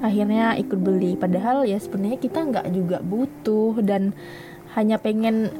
akhirnya 0.03 0.59
ikut 0.59 0.75
beli. 0.75 1.15
Padahal 1.15 1.63
ya 1.63 1.79
sebenarnya 1.79 2.19
kita 2.19 2.43
nggak 2.43 2.67
juga 2.75 2.99
butuh 2.99 3.79
dan 3.79 4.11
hanya 4.75 4.97
pengen 4.97 5.51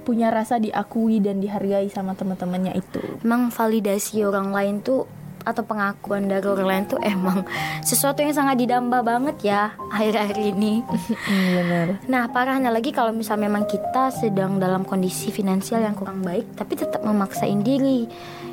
punya 0.00 0.32
rasa 0.32 0.56
diakui 0.56 1.20
dan 1.20 1.38
dihargai 1.38 1.86
sama 1.92 2.16
teman-temannya 2.16 2.74
itu. 2.74 3.02
Emang 3.22 3.52
validasi 3.52 4.24
orang 4.24 4.50
lain 4.50 4.80
tuh 4.80 5.06
atau 5.40 5.64
pengakuan 5.64 6.28
dari 6.28 6.44
orang 6.44 6.68
lain 6.68 6.84
tuh 6.84 7.00
emang 7.00 7.48
sesuatu 7.88 8.20
yang 8.20 8.36
sangat 8.36 8.60
didamba 8.60 9.00
banget 9.00 9.36
ya 9.40 9.72
akhir-akhir 9.92 10.36
ini. 10.36 10.84
benar. 11.56 11.86
Nah 12.08 12.28
parahnya 12.28 12.68
lagi 12.68 12.92
kalau 12.92 13.12
misal 13.12 13.40
memang 13.40 13.64
kita 13.64 14.12
sedang 14.12 14.60
dalam 14.60 14.84
kondisi 14.84 15.32
finansial 15.32 15.80
yang 15.80 15.96
kurang 15.96 16.20
baik 16.20 16.44
tapi 16.56 16.76
tetap 16.76 17.00
memaksain 17.00 17.64
diri 17.64 18.04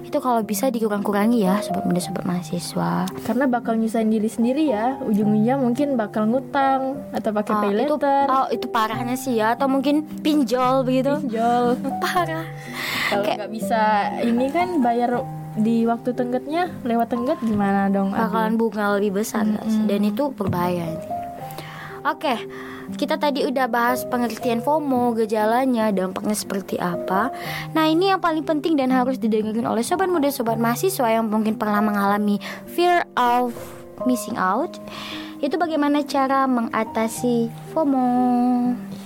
itu 0.07 0.17
kalau 0.17 0.39
bisa 0.39 0.71
dikurang-kurangi 0.71 1.43
ya 1.43 1.59
sobat 1.59 1.83
muda 1.83 1.99
sobat 1.99 2.23
mahasiswa. 2.23 3.03
karena 3.27 3.43
bakal 3.45 3.75
nyusahin 3.75 4.07
diri 4.07 4.25
sendiri 4.25 4.63
ya 4.65 4.95
ujung-ujungnya 5.03 5.59
mungkin 5.59 5.87
bakal 5.93 6.23
ngutang 6.25 6.95
atau 7.11 7.29
pakai 7.29 7.51
Oh, 7.51 7.61
pay 7.61 7.71
itu 7.83 7.95
oh, 8.25 8.47
itu 8.47 8.67
parahnya 8.67 9.15
sih 9.15 9.35
ya 9.35 9.53
atau 9.53 9.67
mungkin 9.67 10.07
pinjol 10.23 10.81
begitu. 10.81 11.19
pinjol 11.19 11.75
Parah. 12.03 12.47
kalau 13.09 13.23
nggak 13.27 13.51
bisa 13.51 13.81
ini 14.23 14.47
kan 14.47 14.79
bayar 14.79 15.19
di 15.57 15.83
waktu 15.83 16.13
tenggatnya 16.13 16.69
lewat 16.81 17.09
tenggat 17.09 17.37
gimana 17.41 17.89
dong 17.89 18.13
bakalan 18.13 18.55
bunga 18.55 18.95
lebih 18.95 19.19
besar 19.19 19.43
sih? 19.65 19.83
dan 19.85 20.01
itu 20.01 20.29
berbahaya. 20.31 20.85
Oke, 22.05 22.39
kita 22.95 23.19
tadi 23.19 23.43
udah 23.43 23.67
bahas 23.67 24.07
pengertian 24.07 24.63
FOMO, 24.63 25.11
gejalanya, 25.19 25.91
dampaknya 25.91 26.37
seperti 26.37 26.79
apa. 26.79 27.35
Nah 27.75 27.91
ini 27.91 28.15
yang 28.15 28.23
paling 28.23 28.47
penting 28.47 28.79
dan 28.79 28.95
harus 28.95 29.19
didengarkan 29.19 29.67
oleh 29.67 29.83
sobat 29.83 30.07
muda, 30.07 30.31
sobat 30.31 30.55
mahasiswa 30.55 31.11
yang 31.11 31.27
mungkin 31.27 31.59
pernah 31.59 31.83
mengalami 31.83 32.39
fear 32.71 33.03
of 33.19 33.51
missing 34.07 34.39
out. 34.39 34.79
Itu 35.37 35.59
bagaimana 35.61 36.01
cara 36.01 36.49
mengatasi 36.49 37.51
FOMO? 37.75 38.07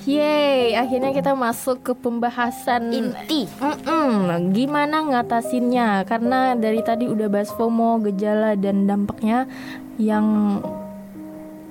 Yeay, 0.02 0.74
akhirnya 0.74 1.14
kita 1.14 1.38
masuk 1.38 1.86
ke 1.86 1.94
pembahasan 1.94 2.90
Inti. 2.90 3.46
Mm-mm, 3.62 4.50
gimana 4.50 5.06
ngatasinnya? 5.06 6.08
Karena 6.10 6.58
dari 6.58 6.82
tadi 6.82 7.06
udah 7.06 7.30
bahas 7.30 7.54
FOMO, 7.54 8.02
gejala 8.10 8.58
dan 8.58 8.90
dampaknya 8.90 9.46
yang 10.02 10.58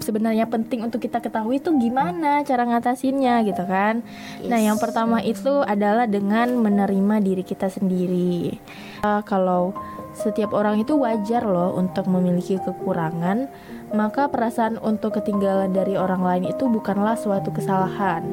sebenarnya 0.00 0.48
penting 0.48 0.82
untuk 0.84 1.04
kita 1.04 1.20
ketahui 1.20 1.60
itu 1.60 1.70
gimana 1.76 2.42
cara 2.42 2.64
ngatasinnya 2.66 3.44
gitu 3.46 3.64
kan. 3.68 4.02
Nah, 4.44 4.58
yang 4.60 4.80
pertama 4.80 5.20
itu 5.22 5.62
adalah 5.62 6.08
dengan 6.08 6.56
menerima 6.58 7.22
diri 7.22 7.44
kita 7.44 7.68
sendiri. 7.68 8.56
Uh, 9.04 9.22
kalau 9.24 9.76
setiap 10.16 10.50
orang 10.52 10.82
itu 10.82 10.98
wajar 10.98 11.46
loh 11.46 11.78
untuk 11.78 12.10
memiliki 12.10 12.58
kekurangan, 12.58 13.46
maka 13.94 14.26
perasaan 14.26 14.76
untuk 14.82 15.22
ketinggalan 15.22 15.70
dari 15.70 15.94
orang 15.94 16.20
lain 16.20 16.44
itu 16.50 16.66
bukanlah 16.66 17.14
suatu 17.14 17.54
kesalahan. 17.54 18.26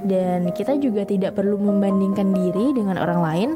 Dan 0.00 0.48
kita 0.56 0.80
juga 0.80 1.04
tidak 1.04 1.36
perlu 1.36 1.60
membandingkan 1.60 2.32
diri 2.32 2.72
dengan 2.72 2.96
orang 2.96 3.20
lain 3.20 3.50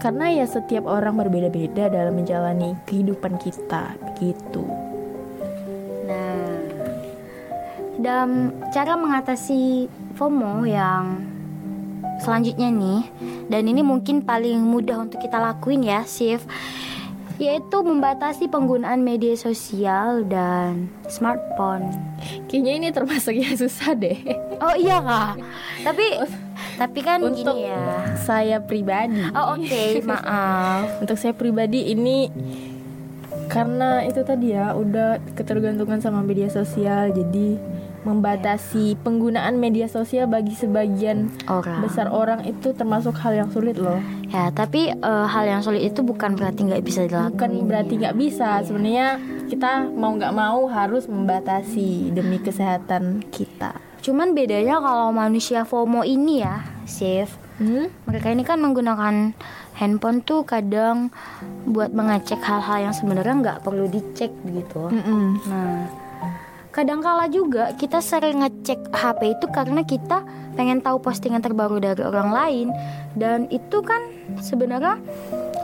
karena 0.00 0.42
ya 0.42 0.46
setiap 0.48 0.88
orang 0.88 1.20
berbeda-beda 1.20 1.92
dalam 1.92 2.16
menjalani 2.16 2.74
kehidupan 2.88 3.36
kita 3.36 3.92
gitu. 4.16 4.81
Dalam 8.02 8.50
cara 8.74 8.98
mengatasi 8.98 9.86
FOMO 10.18 10.66
yang 10.66 11.22
selanjutnya 12.20 12.68
nih, 12.68 13.02
dan 13.48 13.62
ini 13.66 13.82
mungkin 13.82 14.22
paling 14.22 14.60
mudah 14.62 15.06
untuk 15.06 15.22
kita 15.22 15.38
lakuin 15.40 15.82
ya, 15.82 16.06
Sif, 16.06 16.44
yaitu 17.40 17.78
membatasi 17.82 18.46
penggunaan 18.46 19.02
media 19.02 19.34
sosial 19.34 20.22
dan 20.28 20.86
smartphone. 21.10 21.90
Kayaknya 22.46 22.72
ini 22.78 22.88
termasuk 22.94 23.34
yang 23.34 23.56
susah 23.58 23.96
deh. 23.98 24.18
Oh 24.62 24.76
iya 24.78 25.02
kak, 25.02 25.34
tapi 25.82 26.06
tapi 26.78 27.00
kan 27.02 27.18
Untuk 27.22 27.58
gini 27.58 27.66
ya. 27.66 28.14
saya 28.22 28.62
pribadi. 28.62 29.18
Oh 29.34 29.58
oke, 29.58 29.82
maaf. 30.06 31.02
Untuk 31.02 31.18
saya 31.18 31.34
pribadi 31.34 31.90
ini 31.90 32.30
karena 33.50 34.06
itu 34.08 34.22
tadi 34.24 34.56
ya 34.56 34.72
udah 34.72 35.20
ketergantungan 35.36 36.00
sama 36.00 36.24
media 36.24 36.48
sosial 36.48 37.12
jadi 37.12 37.60
membatasi 38.02 38.98
penggunaan 39.00 39.56
media 39.56 39.86
sosial 39.86 40.26
bagi 40.26 40.52
sebagian 40.52 41.30
Orang. 41.46 41.82
besar 41.82 42.10
orang 42.10 42.42
itu 42.42 42.74
termasuk 42.74 43.14
hal 43.18 43.34
yang 43.34 43.50
sulit 43.50 43.78
loh. 43.78 43.98
Ya, 44.28 44.50
tapi 44.50 44.90
eh, 44.90 45.26
hal 45.28 45.44
yang 45.46 45.62
sulit 45.62 45.86
itu 45.86 46.02
bukan 46.02 46.34
berarti 46.34 46.66
nggak 46.66 46.82
bisa 46.82 47.06
dilakukan. 47.06 47.34
Bukan 47.34 47.52
berarti 47.70 47.92
nggak 48.02 48.16
bisa. 48.18 48.58
Iya. 48.58 48.66
Sebenarnya 48.66 49.08
kita 49.46 49.70
mau 49.88 50.14
nggak 50.14 50.34
mau 50.34 50.66
harus 50.66 51.06
membatasi 51.06 52.10
demi 52.10 52.38
kesehatan 52.38 53.22
kita. 53.30 53.78
Cuman 54.02 54.34
bedanya 54.34 54.82
kalau 54.82 55.14
manusia 55.14 55.62
FOMO 55.62 56.02
ini 56.02 56.42
ya, 56.42 56.66
Sif, 56.84 57.38
Hmm? 57.62 57.86
mereka 58.08 58.32
ini 58.32 58.42
kan 58.42 58.58
menggunakan 58.58 59.36
handphone 59.78 60.24
tuh 60.24 60.42
kadang 60.42 61.14
buat 61.62 61.94
mengecek 61.94 62.42
hal-hal 62.42 62.90
yang 62.90 62.94
sebenarnya 62.96 63.34
nggak 63.38 63.58
perlu 63.62 63.86
dicek 63.86 64.34
begitu. 64.42 64.90
Mm-mm. 64.90 65.38
Nah, 65.46 65.86
kadang 66.72 67.04
kala 67.04 67.28
juga 67.28 67.76
kita 67.76 68.00
sering 68.00 68.40
ngecek 68.40 68.90
HP 68.90 69.36
itu 69.36 69.46
karena 69.52 69.84
kita 69.84 70.24
pengen 70.56 70.80
tahu 70.80 70.98
postingan 70.98 71.44
terbaru 71.44 71.76
dari 71.78 72.00
orang 72.00 72.32
lain 72.32 72.68
dan 73.12 73.44
itu 73.52 73.84
kan 73.84 74.00
sebenarnya 74.40 74.96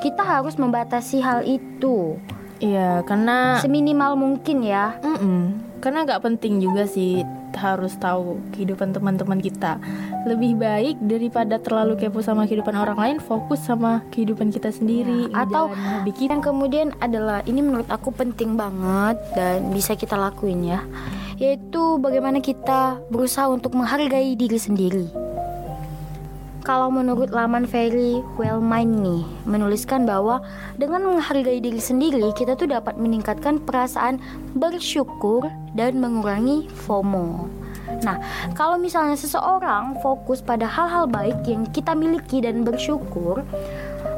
kita 0.04 0.20
harus 0.20 0.60
membatasi 0.60 1.24
hal 1.24 1.42
itu 1.42 2.20
Iya, 2.58 3.06
karena 3.06 3.62
seminimal 3.62 4.18
mungkin 4.18 4.66
ya. 4.66 4.98
Mm-mm. 4.98 5.62
Karena 5.78 6.02
nggak 6.02 6.26
penting 6.26 6.58
juga 6.58 6.90
sih 6.90 7.22
harus 7.58 7.98
tahu 7.98 8.38
kehidupan 8.54 8.94
teman-teman 8.94 9.42
kita. 9.42 9.82
Lebih 10.22 10.54
baik 10.54 10.96
daripada 11.02 11.58
terlalu 11.58 11.98
kepo 11.98 12.22
sama 12.22 12.46
kehidupan 12.46 12.78
orang 12.78 12.98
lain, 12.98 13.16
fokus 13.18 13.58
sama 13.66 14.06
kehidupan 14.14 14.54
kita 14.54 14.70
sendiri. 14.70 15.26
Ya, 15.34 15.42
atau 15.42 15.74
hobi 15.74 16.14
kita. 16.14 16.38
yang 16.38 16.42
kemudian 16.46 16.94
adalah 17.02 17.42
ini 17.50 17.58
menurut 17.58 17.90
aku 17.90 18.14
penting 18.14 18.54
banget 18.54 19.18
dan 19.34 19.74
bisa 19.74 19.98
kita 19.98 20.14
lakuin 20.14 20.62
ya 20.62 20.80
yaitu 21.38 22.02
bagaimana 22.02 22.42
kita 22.42 22.98
berusaha 23.14 23.46
untuk 23.46 23.78
menghargai 23.78 24.34
diri 24.34 24.58
sendiri 24.58 25.27
kalau 26.68 26.92
menurut 26.92 27.32
laman 27.32 27.64
Very 27.64 28.20
Well 28.36 28.60
Mind 28.60 29.00
nih 29.00 29.24
menuliskan 29.48 30.04
bahwa 30.04 30.44
dengan 30.76 31.00
menghargai 31.08 31.64
diri 31.64 31.80
sendiri 31.80 32.28
kita 32.36 32.60
tuh 32.60 32.68
dapat 32.68 33.00
meningkatkan 33.00 33.56
perasaan 33.64 34.20
bersyukur 34.52 35.48
dan 35.72 35.96
mengurangi 35.96 36.68
FOMO. 36.84 37.48
Nah, 38.04 38.20
kalau 38.52 38.76
misalnya 38.76 39.16
seseorang 39.16 39.96
fokus 40.04 40.44
pada 40.44 40.68
hal-hal 40.68 41.08
baik 41.08 41.40
yang 41.48 41.64
kita 41.72 41.96
miliki 41.96 42.44
dan 42.44 42.68
bersyukur, 42.68 43.40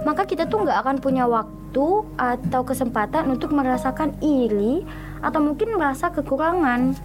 maka 0.02 0.26
kita 0.26 0.42
tuh 0.50 0.66
nggak 0.66 0.82
akan 0.82 0.96
punya 0.98 1.30
waktu 1.30 1.86
atau 2.18 2.60
kesempatan 2.66 3.30
untuk 3.30 3.54
merasakan 3.54 4.10
iri 4.18 4.82
atau 5.22 5.38
mungkin 5.38 5.78
merasa 5.78 6.10
kekurangan 6.10 6.98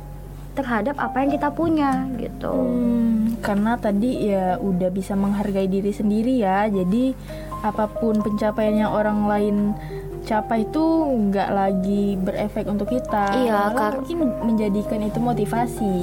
terhadap 0.57 0.97
apa 0.97 1.21
yang 1.21 1.31
kita 1.37 1.53
punya 1.53 2.09
gitu. 2.17 2.49
Hmm, 2.49 3.24
karena 3.45 3.77
tadi 3.77 4.33
ya 4.33 4.57
udah 4.57 4.89
bisa 4.89 5.13
menghargai 5.13 5.69
diri 5.69 5.93
sendiri 5.93 6.41
ya. 6.41 6.65
Jadi 6.65 7.13
apa 7.61 7.85
pun 7.85 8.17
pencapaian 8.25 8.89
yang 8.89 8.91
orang 8.91 9.29
lain 9.29 9.55
capai 10.25 10.65
itu 10.65 10.85
nggak 11.29 11.49
lagi 11.53 12.17
berefek 12.17 12.65
untuk 12.65 12.89
kita. 12.89 13.45
Iya, 13.45 13.69
Malah 13.69 14.01
mungkin 14.01 14.17
menjadikan 14.41 14.99
itu 15.05 15.19
motivasi. 15.21 15.97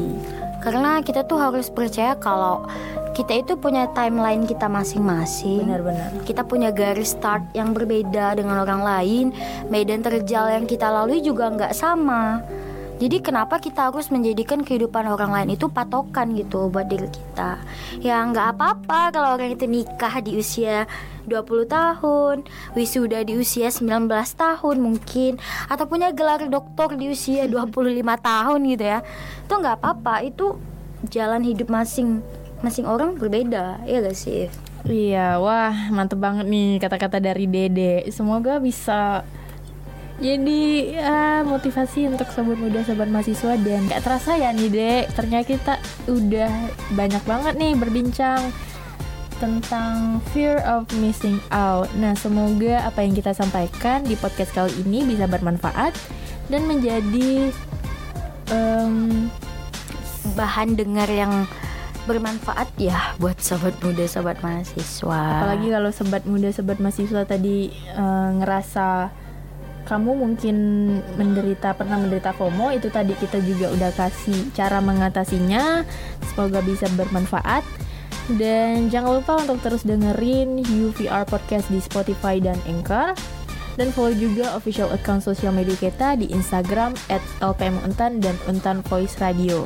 Karena 0.62 1.02
kita 1.02 1.26
tuh 1.26 1.42
harus 1.42 1.66
percaya 1.74 2.14
kalau 2.14 2.62
kita 3.12 3.44
itu 3.44 3.58
punya 3.58 3.90
timeline 3.92 4.46
kita 4.46 4.70
masing-masing. 4.70 5.66
Benar-benar. 5.66 6.22
Kita 6.22 6.46
punya 6.46 6.70
garis 6.70 7.12
start 7.12 7.50
yang 7.52 7.74
berbeda 7.74 8.38
dengan 8.38 8.62
orang 8.62 8.80
lain. 8.80 9.26
Medan 9.68 10.00
terjal 10.00 10.48
yang 10.48 10.64
kita 10.64 10.86
lalui 10.88 11.18
juga 11.20 11.50
nggak 11.50 11.74
sama. 11.74 12.40
Jadi 13.02 13.18
kenapa 13.18 13.58
kita 13.58 13.90
harus 13.90 14.14
menjadikan 14.14 14.62
kehidupan 14.62 15.10
orang 15.10 15.34
lain 15.34 15.58
itu 15.58 15.66
patokan 15.66 16.38
gitu 16.38 16.70
buat 16.70 16.86
diri 16.86 17.10
kita? 17.10 17.58
Ya 17.98 18.22
nggak 18.22 18.54
apa-apa 18.54 19.10
kalau 19.10 19.34
orang 19.34 19.58
itu 19.58 19.66
nikah 19.66 20.22
di 20.22 20.38
usia 20.38 20.86
20 21.26 21.66
tahun 21.66 22.46
Wisuda 22.78 23.26
di 23.26 23.34
usia 23.34 23.74
19 23.74 24.06
tahun 24.38 24.76
mungkin 24.78 25.42
Atau 25.66 25.90
punya 25.90 26.14
gelar 26.14 26.46
doktor 26.46 26.94
di 26.94 27.10
usia 27.10 27.46
25 27.50 27.74
tahun 28.22 28.60
gitu 28.70 28.84
ya. 28.86 29.02
Itu 29.50 29.54
nggak 29.58 29.82
apa-apa 29.82 30.22
Itu 30.22 30.62
jalan 31.10 31.42
hidup 31.42 31.74
masing 31.74 32.22
masing 32.62 32.86
orang 32.86 33.18
berbeda 33.18 33.82
ya 33.82 33.98
gak 33.98 34.14
sih? 34.14 34.46
Iya, 34.86 35.42
wah 35.42 35.74
mantep 35.90 36.22
banget 36.22 36.46
nih 36.46 36.78
kata-kata 36.78 37.18
dari 37.18 37.50
Dede. 37.50 38.06
Semoga 38.14 38.62
bisa 38.62 39.26
jadi 40.22 40.62
ya, 40.94 41.42
motivasi 41.42 42.06
untuk 42.06 42.30
sobat 42.30 42.54
muda, 42.54 42.86
sobat 42.86 43.10
mahasiswa 43.10 43.58
dan 43.58 43.90
gak 43.90 44.06
terasa 44.06 44.38
ya 44.38 44.54
nih 44.54 44.70
Dek. 44.70 45.04
Ternyata 45.18 45.44
kita 45.44 45.74
udah 46.06 46.52
banyak 46.94 47.22
banget 47.26 47.54
nih 47.58 47.74
berbincang 47.74 48.40
tentang 49.42 50.22
fear 50.30 50.62
of 50.62 50.86
missing 51.02 51.42
out. 51.50 51.90
Nah, 51.98 52.14
semoga 52.14 52.86
apa 52.86 53.02
yang 53.02 53.18
kita 53.18 53.34
sampaikan 53.34 54.06
di 54.06 54.14
podcast 54.14 54.54
kali 54.54 54.70
ini 54.86 55.02
bisa 55.02 55.26
bermanfaat 55.26 55.90
dan 56.46 56.70
menjadi 56.70 57.50
em, 58.54 59.26
bahan 60.38 60.78
dengar 60.78 61.10
yang 61.10 61.50
bermanfaat 62.06 62.66
ya 62.82 63.14
buat 63.22 63.38
sobat 63.38 63.78
muda 63.78 64.02
sobat 64.10 64.34
mahasiswa 64.42 65.22
Apalagi 65.38 65.70
kalau 65.70 65.90
sobat 65.94 66.22
muda, 66.26 66.50
sobat 66.50 66.82
mahasiswa 66.82 67.22
tadi 67.22 67.70
eh, 67.70 68.28
ngerasa 68.42 69.10
kamu 69.82 70.14
mungkin 70.14 70.56
menderita 71.18 71.74
pernah 71.74 71.98
menderita 71.98 72.30
FOMO 72.32 72.70
itu 72.70 72.88
tadi 72.88 73.12
kita 73.18 73.42
juga 73.42 73.70
udah 73.74 73.90
kasih 73.94 74.54
cara 74.54 74.78
mengatasinya. 74.78 75.82
Semoga 76.32 76.62
bisa 76.62 76.86
bermanfaat. 76.94 77.66
Dan 78.38 78.86
jangan 78.86 79.18
lupa 79.18 79.42
untuk 79.42 79.58
terus 79.66 79.82
dengerin 79.82 80.62
UVR 80.62 81.26
Podcast 81.26 81.66
di 81.68 81.82
Spotify 81.82 82.38
dan 82.38 82.56
Anchor. 82.70 83.18
Dan 83.74 83.88
follow 83.90 84.12
juga 84.12 84.52
official 84.54 84.92
account 84.92 85.24
sosial 85.24 85.50
media 85.50 85.74
kita 85.74 86.14
di 86.14 86.28
Instagram 86.28 86.92
at 87.08 87.24
LPMUntan 87.40 88.20
dan 88.20 88.36
Untan 88.46 88.84
Voice 88.84 89.16
Radio. 89.18 89.64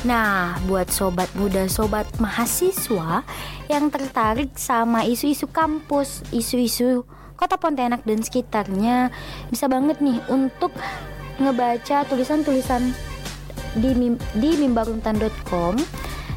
Nah, 0.00 0.56
buat 0.64 0.88
sobat 0.88 1.28
muda, 1.36 1.68
sobat 1.68 2.08
mahasiswa 2.16 3.20
yang 3.68 3.92
tertarik 3.92 4.56
sama 4.56 5.04
isu-isu 5.04 5.44
kampus, 5.48 6.24
isu-isu 6.32 7.04
kota 7.40 7.56
Pontianak 7.56 8.04
dan 8.04 8.20
sekitarnya, 8.20 9.08
bisa 9.48 9.64
banget 9.64 10.04
nih 10.04 10.20
untuk 10.28 10.76
ngebaca 11.40 12.04
tulisan-tulisan 12.04 12.92
di 13.80 13.96
mim- 13.96 14.20
di 14.36 14.60
mimbaruntan.com 14.60 15.80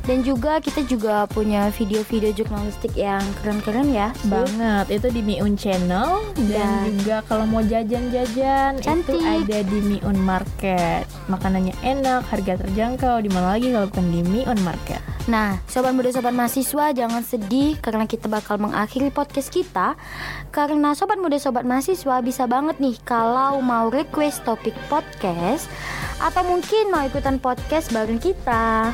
dan 0.03 0.19
juga 0.19 0.59
kita 0.59 0.83
juga 0.83 1.23
punya 1.31 1.71
video-video 1.71 2.35
jurnalistik 2.35 2.91
yang 2.99 3.23
keren-keren 3.39 3.87
ya. 3.87 4.11
Banget. 4.27 4.99
Itu 4.99 5.07
di 5.15 5.23
Miun 5.23 5.55
Channel. 5.55 6.35
Dan 6.35 6.91
Dan- 6.91 6.95
juga 6.99 7.17
kalau 7.23 7.47
mau 7.47 7.63
jajan-jajan 7.63 8.83
itu 8.83 9.17
ada 9.23 9.59
di 9.63 9.79
Miun 9.79 10.19
Market. 10.19 11.07
Makanannya 11.31 11.71
enak 11.79 12.27
harga 12.27 12.59
terjangkau. 12.67 13.23
Di 13.23 13.31
mana 13.31 13.55
lagi 13.55 13.71
kalau 13.71 13.87
bukan 13.87 14.07
di 14.11 14.21
Miun 14.27 14.59
Market? 14.67 14.99
Nah, 15.31 15.63
sobat 15.71 15.95
muda 15.95 16.11
sobat 16.11 16.35
mahasiswa 16.35 16.91
jangan 16.91 17.23
sedih 17.23 17.79
karena 17.79 18.03
kita 18.03 18.27
bakal 18.27 18.59
mengakhiri 18.59 19.07
podcast 19.07 19.47
kita. 19.55 19.95
Karena 20.51 20.91
sobat 20.99 21.15
muda 21.15 21.39
sobat 21.39 21.63
mahasiswa 21.63 22.19
bisa 22.19 22.43
banget 22.43 22.75
nih 22.83 22.99
kalau 23.07 23.63
mau 23.63 23.87
request 23.87 24.43
topik 24.43 24.75
podcast 24.91 25.71
Atau 26.19 26.45
mungkin 26.45 26.91
mau 26.91 27.03
ikutan 27.03 27.39
podcast 27.39 27.89
bareng 27.91 28.19
kita 28.21 28.91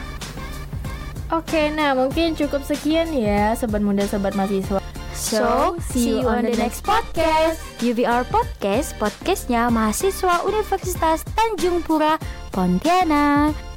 oke 1.29 1.61
nah 1.73 1.93
mungkin 1.93 2.33
cukup 2.33 2.65
sekian 2.65 3.13
ya 3.13 3.53
sobat 3.53 3.81
muda 3.83 4.05
sobat 4.09 4.33
mahasiswa. 4.33 4.81
So, 5.19 5.75
see 5.91 6.23
you 6.23 6.31
on 6.31 6.47
the 6.47 6.55
next 6.55 6.87
podcast. 6.87 7.59
UVR 7.83 8.23
Podcast, 8.31 8.95
podcastnya 8.95 9.67
mahasiswa 9.67 10.47
Universitas 10.47 11.27
Tanjung 11.35 11.83
Pura, 11.83 12.15
Pontianak 12.55 13.68